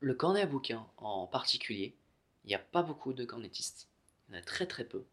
le 0.00 0.14
cornet 0.14 0.40
à 0.40 0.46
bouquin 0.46 0.86
en 0.96 1.26
particulier, 1.26 1.94
il 2.44 2.48
n'y 2.48 2.54
a 2.54 2.58
pas 2.58 2.82
beaucoup 2.82 3.12
de 3.12 3.26
cornettistes. 3.26 3.86
Il 4.28 4.34
y 4.34 4.38
en 4.38 4.40
a 4.40 4.42
très 4.42 4.66
très 4.66 4.84
peu. 4.84 5.04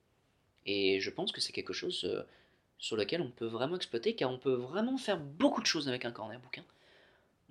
Et 0.66 1.02
je 1.02 1.10
pense 1.10 1.34
que 1.34 1.42
c'est 1.42 1.52
quelque 1.52 1.74
chose 1.74 2.06
euh, 2.06 2.24
sur 2.82 2.98
lequel 2.98 3.22
on 3.22 3.30
peut 3.30 3.46
vraiment 3.46 3.76
exploiter, 3.76 4.16
car 4.16 4.32
on 4.32 4.40
peut 4.40 4.56
vraiment 4.56 4.98
faire 4.98 5.20
beaucoup 5.20 5.62
de 5.62 5.68
choses 5.68 5.88
avec 5.88 6.04
un 6.04 6.12
cornet 6.12 6.40
bouquin. 6.40 6.66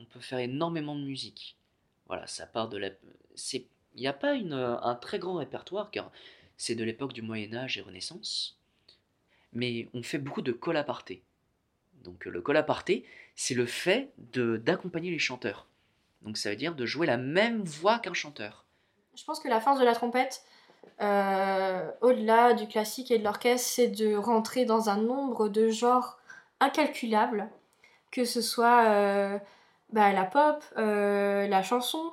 On 0.00 0.04
peut 0.04 0.20
faire 0.20 0.40
énormément 0.40 0.96
de 0.96 1.04
musique. 1.04 1.56
Voilà, 2.08 2.26
ça 2.26 2.46
part 2.46 2.68
de 2.68 2.76
la... 2.76 2.90
Il 3.52 3.64
n'y 3.96 4.08
a 4.08 4.12
pas 4.12 4.34
une, 4.34 4.52
un 4.52 4.94
très 4.96 5.20
grand 5.20 5.36
répertoire, 5.36 5.92
car 5.92 6.10
c'est 6.56 6.74
de 6.74 6.82
l'époque 6.82 7.12
du 7.12 7.22
Moyen 7.22 7.54
Âge 7.54 7.78
et 7.78 7.80
Renaissance. 7.80 8.58
Mais 9.52 9.88
on 9.94 10.02
fait 10.02 10.18
beaucoup 10.18 10.42
de 10.42 10.52
colaparté. 10.52 11.22
Donc 12.02 12.24
le 12.24 12.42
colaparté, 12.42 13.04
c'est 13.36 13.54
le 13.54 13.66
fait 13.66 14.12
d'accompagner 14.18 15.12
les 15.12 15.18
chanteurs. 15.20 15.68
Donc 16.22 16.38
ça 16.38 16.50
veut 16.50 16.56
dire 16.56 16.74
de 16.74 16.86
jouer 16.86 17.06
la 17.06 17.16
même 17.16 17.62
voix 17.62 18.00
qu'un 18.00 18.14
chanteur. 18.14 18.64
Je 19.14 19.22
pense 19.22 19.38
que 19.38 19.48
la 19.48 19.60
force 19.60 19.78
de 19.78 19.84
la 19.84 19.94
trompette, 19.94 20.42
euh, 21.00 21.90
au-delà 22.02 22.52
du 22.52 22.66
classique 22.66 23.10
et 23.10 23.18
de 23.18 23.24
l'orchestre, 23.24 23.68
c'est 23.68 23.88
de 23.88 24.14
rentrer 24.14 24.64
dans 24.64 24.90
un 24.90 24.98
nombre 24.98 25.48
de 25.48 25.70
genres 25.70 26.18
incalculables, 26.60 27.48
que 28.10 28.24
ce 28.24 28.42
soit 28.42 28.84
euh, 28.84 29.38
bah, 29.92 30.12
la 30.12 30.24
pop, 30.24 30.62
euh, 30.76 31.46
la 31.48 31.62
chanson, 31.62 32.12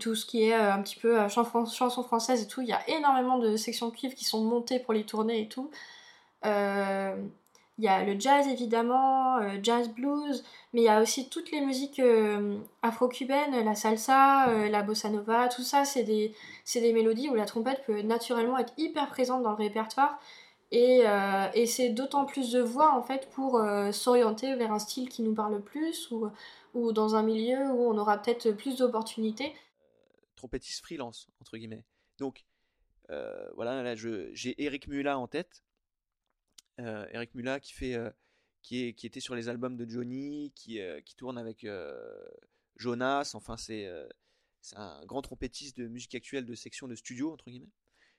tout 0.00 0.14
ce 0.14 0.26
qui 0.26 0.44
est 0.44 0.54
un 0.54 0.80
petit 0.82 0.98
peu 0.98 1.28
chanson 1.28 2.02
française 2.02 2.42
et 2.42 2.48
tout. 2.48 2.62
Il 2.62 2.68
y 2.68 2.72
a 2.72 2.88
énormément 2.88 3.38
de 3.38 3.56
sections 3.56 3.90
de 3.90 3.94
qui 3.94 4.24
sont 4.24 4.42
montées 4.42 4.80
pour 4.80 4.94
les 4.94 5.04
tournées 5.04 5.42
et 5.42 5.48
tout. 5.48 5.70
Il 7.78 7.84
y 7.84 7.88
a 7.88 8.04
le 8.04 8.18
jazz 8.18 8.46
évidemment, 8.46 9.38
euh, 9.38 9.58
jazz 9.60 9.88
blues, 9.88 10.44
mais 10.72 10.82
il 10.82 10.84
y 10.84 10.88
a 10.88 11.02
aussi 11.02 11.28
toutes 11.28 11.50
les 11.50 11.60
musiques 11.60 11.98
euh, 11.98 12.56
afro-cubaines, 12.82 13.64
la 13.64 13.74
salsa, 13.74 14.48
euh, 14.48 14.68
la 14.68 14.82
bossa 14.82 15.10
nova, 15.10 15.48
tout 15.48 15.62
ça, 15.62 15.84
c'est 15.84 16.04
des, 16.04 16.32
des, 16.72 16.92
mélodies 16.92 17.28
où 17.30 17.34
la 17.34 17.46
trompette 17.46 17.84
peut 17.84 18.02
naturellement 18.02 18.58
être 18.58 18.72
hyper 18.76 19.08
présente 19.08 19.42
dans 19.42 19.50
le 19.50 19.56
répertoire. 19.56 20.20
Et, 20.70 21.04
et 21.54 21.66
c'est 21.66 21.90
d'autant 21.90 22.24
plus 22.24 22.50
de 22.50 22.60
voix 22.60 22.96
en 22.96 23.02
fait 23.02 23.30
pour 23.30 23.62
s'orienter 23.92 24.56
vers 24.56 24.72
un 24.72 24.80
style 24.80 25.08
qui 25.08 25.22
nous 25.22 25.32
parle 25.32 25.60
plus 25.60 26.10
ou, 26.10 26.28
ou 26.72 26.90
dans 26.90 27.14
un 27.14 27.22
milieu 27.22 27.68
où 27.70 27.88
on 27.88 27.96
aura 27.96 28.18
peut-être 28.18 28.50
plus 28.50 28.78
d'opportunités. 28.78 29.54
trompettiste 30.34 30.82
freelance, 30.82 31.28
entre 31.40 31.58
guillemets. 31.58 31.84
Donc 32.18 32.44
voilà, 33.08 33.84
là 33.84 33.94
j'ai 33.94 34.64
Eric 34.64 34.88
Mula 34.88 35.16
en 35.16 35.28
tête 35.28 35.62
euh, 35.62 35.73
Eric 36.78 37.34
Mula 37.34 37.58
euh, 37.82 38.10
qui, 38.62 38.84
est, 38.84 38.94
qui 38.94 39.06
était 39.06 39.20
sur 39.20 39.34
les 39.34 39.48
albums 39.48 39.76
de 39.76 39.88
Johnny, 39.88 40.52
qui, 40.54 40.80
euh, 40.80 41.00
qui 41.00 41.14
tourne 41.14 41.38
avec 41.38 41.66
Jonas. 42.76 43.32
Enfin, 43.34 43.56
c'est 43.56 43.88
un 44.74 45.04
grand 45.06 45.22
trompettiste 45.22 45.76
de 45.76 45.86
musique 45.86 46.14
actuelle 46.14 46.46
de 46.46 46.54
section 46.54 46.88
de 46.88 46.94
studio, 46.94 47.32
entre 47.32 47.50
guillemets. 47.50 47.72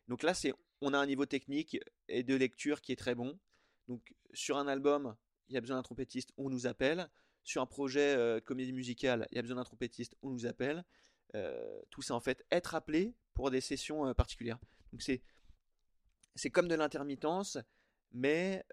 Donc 0.08 0.24
là, 0.24 0.34
c'est, 0.34 0.54
on 0.82 0.94
a 0.94 0.98
un 0.98 1.06
niveau 1.06 1.26
technique 1.26 1.78
et 2.08 2.24
de 2.24 2.36
lecture 2.36 2.82
qui 2.82 2.92
est 2.92 2.98
très 2.98 3.16
bon. 3.16 3.40
Donc 3.88 4.14
sur 4.34 4.58
un 4.58 4.68
album, 4.68 5.16
il 5.48 5.56
y 5.56 5.58
a 5.58 5.62
besoin 5.62 5.78
d'un 5.78 5.84
trompettiste, 5.84 6.32
on 6.38 6.50
nous 6.50 6.68
appelle. 6.68 7.10
Sur 7.44 7.62
un 7.62 7.68
projet 7.68 8.16
euh, 8.16 8.40
comédie 8.40 8.74
musicale, 8.74 9.28
il 9.32 9.36
y 9.36 9.40
a 9.40 9.42
besoin 9.42 9.58
d'un 9.58 9.64
trompettiste, 9.64 10.16
on 10.24 10.32
nous 10.32 10.46
appelle. 10.46 10.84
Euh, 11.36 11.82
tout 11.90 12.02
ça 12.02 12.16
en 12.16 12.20
fait, 12.20 12.46
être 12.52 12.76
appelé 12.76 13.14
pour 13.34 13.52
des 13.52 13.62
sessions 13.62 14.08
euh, 14.08 14.14
particulières. 14.14 14.60
Donc 14.92 15.02
c'est, 15.02 15.22
c'est 16.36 16.50
comme 16.50 16.68
de 16.68 16.76
l'intermittence, 16.76 17.58
mais 18.16 18.66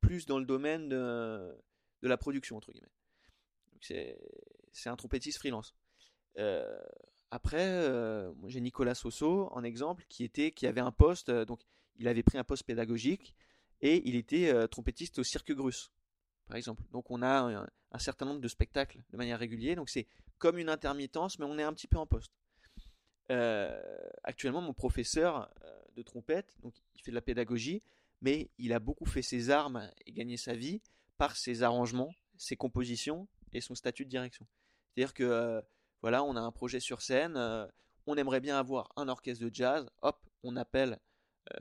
plus 0.00 0.26
dans 0.26 0.38
le 0.38 0.44
domaine 0.44 0.88
de, 0.88 1.56
la 2.02 2.16
production, 2.16 2.56
entre 2.56 2.72
guillemets. 2.72 2.88
C'est, 3.80 4.88
un 4.88 4.96
trompettiste 4.96 5.38
freelance. 5.38 5.74
après, 7.30 7.90
j'ai 8.46 8.60
Nicolas 8.60 8.94
Soso 8.94 9.48
en 9.52 9.64
exemple 9.64 10.04
qui 10.08 10.24
était, 10.24 10.52
qui 10.52 10.66
avait 10.66 10.80
un 10.80 10.92
poste, 10.92 11.30
donc 11.30 11.60
il 11.96 12.06
avait 12.08 12.22
pris 12.22 12.38
un 12.38 12.44
poste 12.44 12.64
pédagogique 12.64 13.34
et 13.80 14.06
il 14.08 14.16
était 14.16 14.68
trompettiste 14.68 15.18
au 15.18 15.24
Cirque 15.24 15.52
Grus 15.52 15.90
par 16.50 16.56
exemple. 16.56 16.82
Donc 16.90 17.10
on 17.10 17.22
a 17.22 17.68
un, 17.92 17.98
certain 17.98 18.26
nombre 18.26 18.40
de 18.40 18.48
spectacles 18.48 19.00
de 19.10 19.16
manière 19.16 19.38
régulière, 19.38 19.76
donc 19.76 19.88
c'est 19.88 20.06
comme 20.38 20.58
une 20.58 20.68
intermittence, 20.68 21.38
mais 21.38 21.46
on 21.46 21.58
est 21.58 21.62
un 21.62 21.72
petit 21.72 21.86
peu 21.86 21.96
en 21.96 22.06
poste. 22.06 22.32
Euh, 23.30 23.80
actuellement, 24.24 24.60
mon 24.60 24.74
professeur 24.74 25.48
euh, 25.62 25.80
de 25.94 26.02
trompette, 26.02 26.56
donc 26.60 26.74
il 26.96 27.02
fait 27.02 27.12
de 27.12 27.14
la 27.14 27.22
pédagogie, 27.22 27.82
mais 28.20 28.50
il 28.58 28.72
a 28.72 28.78
beaucoup 28.78 29.06
fait 29.06 29.22
ses 29.22 29.50
armes 29.50 29.90
et 30.06 30.12
gagné 30.12 30.36
sa 30.36 30.54
vie 30.54 30.80
par 31.18 31.36
ses 31.36 31.62
arrangements, 31.62 32.14
ses 32.36 32.56
compositions 32.56 33.28
et 33.52 33.60
son 33.60 33.74
statut 33.74 34.04
de 34.04 34.10
direction. 34.10 34.46
C'est-à-dire 34.88 35.14
que 35.14 35.24
euh, 35.24 35.60
voilà, 36.02 36.24
on 36.24 36.36
a 36.36 36.40
un 36.40 36.52
projet 36.52 36.80
sur 36.80 37.02
scène, 37.02 37.36
on 38.06 38.16
aimerait 38.16 38.40
bien 38.40 38.58
avoir 38.58 38.90
un 38.96 39.08
orchestre 39.08 39.44
de 39.44 39.50
jazz, 39.52 39.86
hop, 40.02 40.18
on 40.42 40.56
appelle 40.56 40.98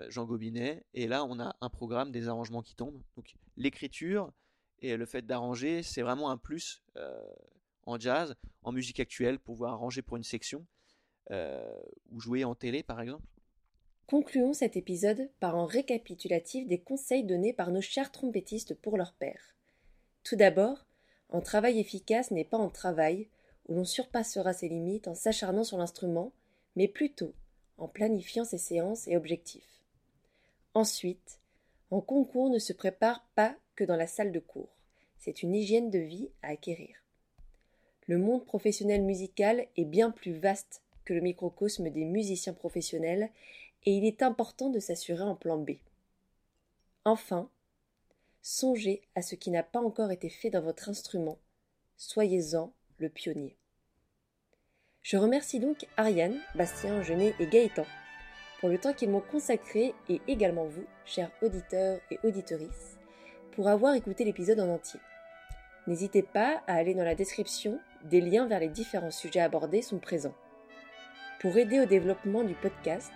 Jean 0.07 0.25
Gobinet, 0.25 0.85
et 0.93 1.07
là 1.07 1.25
on 1.25 1.39
a 1.39 1.55
un 1.59 1.69
programme, 1.69 2.11
des 2.11 2.29
arrangements 2.29 2.61
qui 2.61 2.73
tombent. 2.73 3.01
Donc 3.17 3.35
l'écriture, 3.57 4.31
et 4.81 4.95
le 4.97 5.05
fait 5.05 5.25
d'arranger, 5.25 5.83
c'est 5.83 6.01
vraiment 6.01 6.29
un 6.29 6.37
plus 6.37 6.81
euh, 6.97 7.21
en 7.85 7.99
jazz, 7.99 8.35
en 8.63 8.71
musique 8.71 8.99
actuelle, 8.99 9.39
pouvoir 9.39 9.73
arranger 9.73 10.01
pour 10.01 10.17
une 10.17 10.23
section 10.23 10.65
euh, 11.31 11.81
ou 12.09 12.19
jouer 12.19 12.43
en 12.43 12.55
télé 12.55 12.83
par 12.83 13.01
exemple. 13.01 13.25
Concluons 14.09 14.53
cet 14.53 14.75
épisode 14.75 15.29
par 15.39 15.55
un 15.55 15.67
récapitulatif 15.67 16.65
des 16.65 16.79
conseils 16.79 17.23
donnés 17.23 17.53
par 17.53 17.69
nos 17.69 17.79
chers 17.79 18.11
trompettistes 18.11 18.73
pour 18.73 18.97
leur 18.97 19.13
père. 19.13 19.53
Tout 20.23 20.35
d'abord, 20.35 20.87
un 21.29 21.41
travail 21.41 21.79
efficace 21.79 22.31
n'est 22.31 22.43
pas 22.43 22.57
un 22.57 22.69
travail 22.69 23.27
où 23.67 23.75
l'on 23.75 23.85
surpassera 23.85 24.51
ses 24.51 24.67
limites 24.67 25.07
en 25.07 25.13
s'acharnant 25.13 25.63
sur 25.63 25.77
l'instrument, 25.77 26.31
mais 26.75 26.87
plutôt 26.87 27.35
en 27.77 27.87
planifiant 27.87 28.45
ses 28.45 28.57
séances 28.57 29.07
et 29.07 29.15
objectifs. 29.15 29.83
Ensuite, 30.73 31.39
un 31.91 32.01
concours 32.01 32.49
ne 32.49 32.57
se 32.57 32.73
prépare 32.73 33.23
pas 33.35 33.55
que 33.75 33.83
dans 33.83 33.95
la 33.95 34.07
salle 34.07 34.31
de 34.31 34.39
cours. 34.39 34.75
C'est 35.19 35.43
une 35.43 35.53
hygiène 35.53 35.91
de 35.91 35.99
vie 35.99 36.31
à 36.41 36.47
acquérir. 36.47 36.95
Le 38.07 38.17
monde 38.17 38.43
professionnel 38.43 39.03
musical 39.03 39.67
est 39.77 39.85
bien 39.85 40.09
plus 40.09 40.33
vaste 40.33 40.81
que 41.05 41.13
le 41.13 41.21
microcosme 41.21 41.91
des 41.91 42.05
musiciens 42.05 42.53
professionnels 42.53 43.29
et 43.85 43.91
il 43.91 44.05
est 44.05 44.21
important 44.21 44.69
de 44.69 44.79
s'assurer 44.79 45.23
en 45.23 45.35
plan 45.35 45.57
B. 45.57 45.71
Enfin, 47.05 47.49
songez 48.41 49.01
à 49.15 49.21
ce 49.21 49.35
qui 49.35 49.51
n'a 49.51 49.63
pas 49.63 49.79
encore 49.79 50.11
été 50.11 50.29
fait 50.29 50.49
dans 50.49 50.61
votre 50.61 50.89
instrument. 50.89 51.37
Soyez-en 51.97 52.73
le 52.97 53.09
pionnier. 53.09 53.57
Je 55.01 55.17
remercie 55.17 55.59
donc 55.59 55.87
Ariane, 55.97 56.39
Bastien, 56.55 57.01
Genet 57.01 57.33
et 57.39 57.47
Gaëtan 57.47 57.85
pour 58.59 58.69
le 58.69 58.77
temps 58.77 58.93
qu'ils 58.93 59.09
m'ont 59.09 59.21
consacré 59.21 59.93
et 60.09 60.21
également 60.27 60.65
vous, 60.65 60.83
chers 61.05 61.31
auditeurs 61.41 61.99
et 62.11 62.19
auditorices, 62.23 62.97
pour 63.53 63.69
avoir 63.69 63.95
écouté 63.95 64.25
l'épisode 64.25 64.59
en 64.59 64.69
entier. 64.69 64.99
N'hésitez 65.87 66.23
pas 66.23 66.61
à 66.67 66.73
aller 66.73 66.93
dans 66.93 67.05
la 67.05 67.15
description, 67.15 67.79
des 68.03 68.21
liens 68.21 68.47
vers 68.47 68.59
les 68.59 68.67
différents 68.67 69.11
sujets 69.11 69.39
abordés 69.39 69.81
sont 69.81 69.99
présents. 69.99 70.35
Pour 71.39 71.57
aider 71.57 71.79
au 71.79 71.85
développement 71.85 72.43
du 72.43 72.53
podcast, 72.53 73.11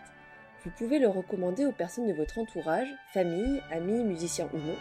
vous 0.63 0.71
pouvez 0.71 0.99
le 0.99 1.07
recommander 1.07 1.65
aux 1.65 1.71
personnes 1.71 2.07
de 2.07 2.13
votre 2.13 2.39
entourage, 2.39 2.87
famille, 3.13 3.61
amis, 3.71 4.03
musiciens 4.03 4.49
ou 4.53 4.57
non, 4.57 4.75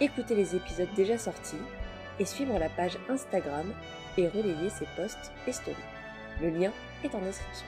écouter 0.00 0.34
les 0.34 0.56
épisodes 0.56 0.88
déjà 0.96 1.16
sortis 1.16 1.56
et 2.18 2.24
suivre 2.24 2.58
la 2.58 2.68
page 2.68 2.98
Instagram 3.08 3.72
et 4.18 4.28
relayer 4.28 4.68
ses 4.68 4.86
posts 4.96 5.32
et. 5.46 5.76
Le 6.42 6.50
lien 6.50 6.72
est 7.04 7.14
en 7.14 7.20
description. 7.20 7.66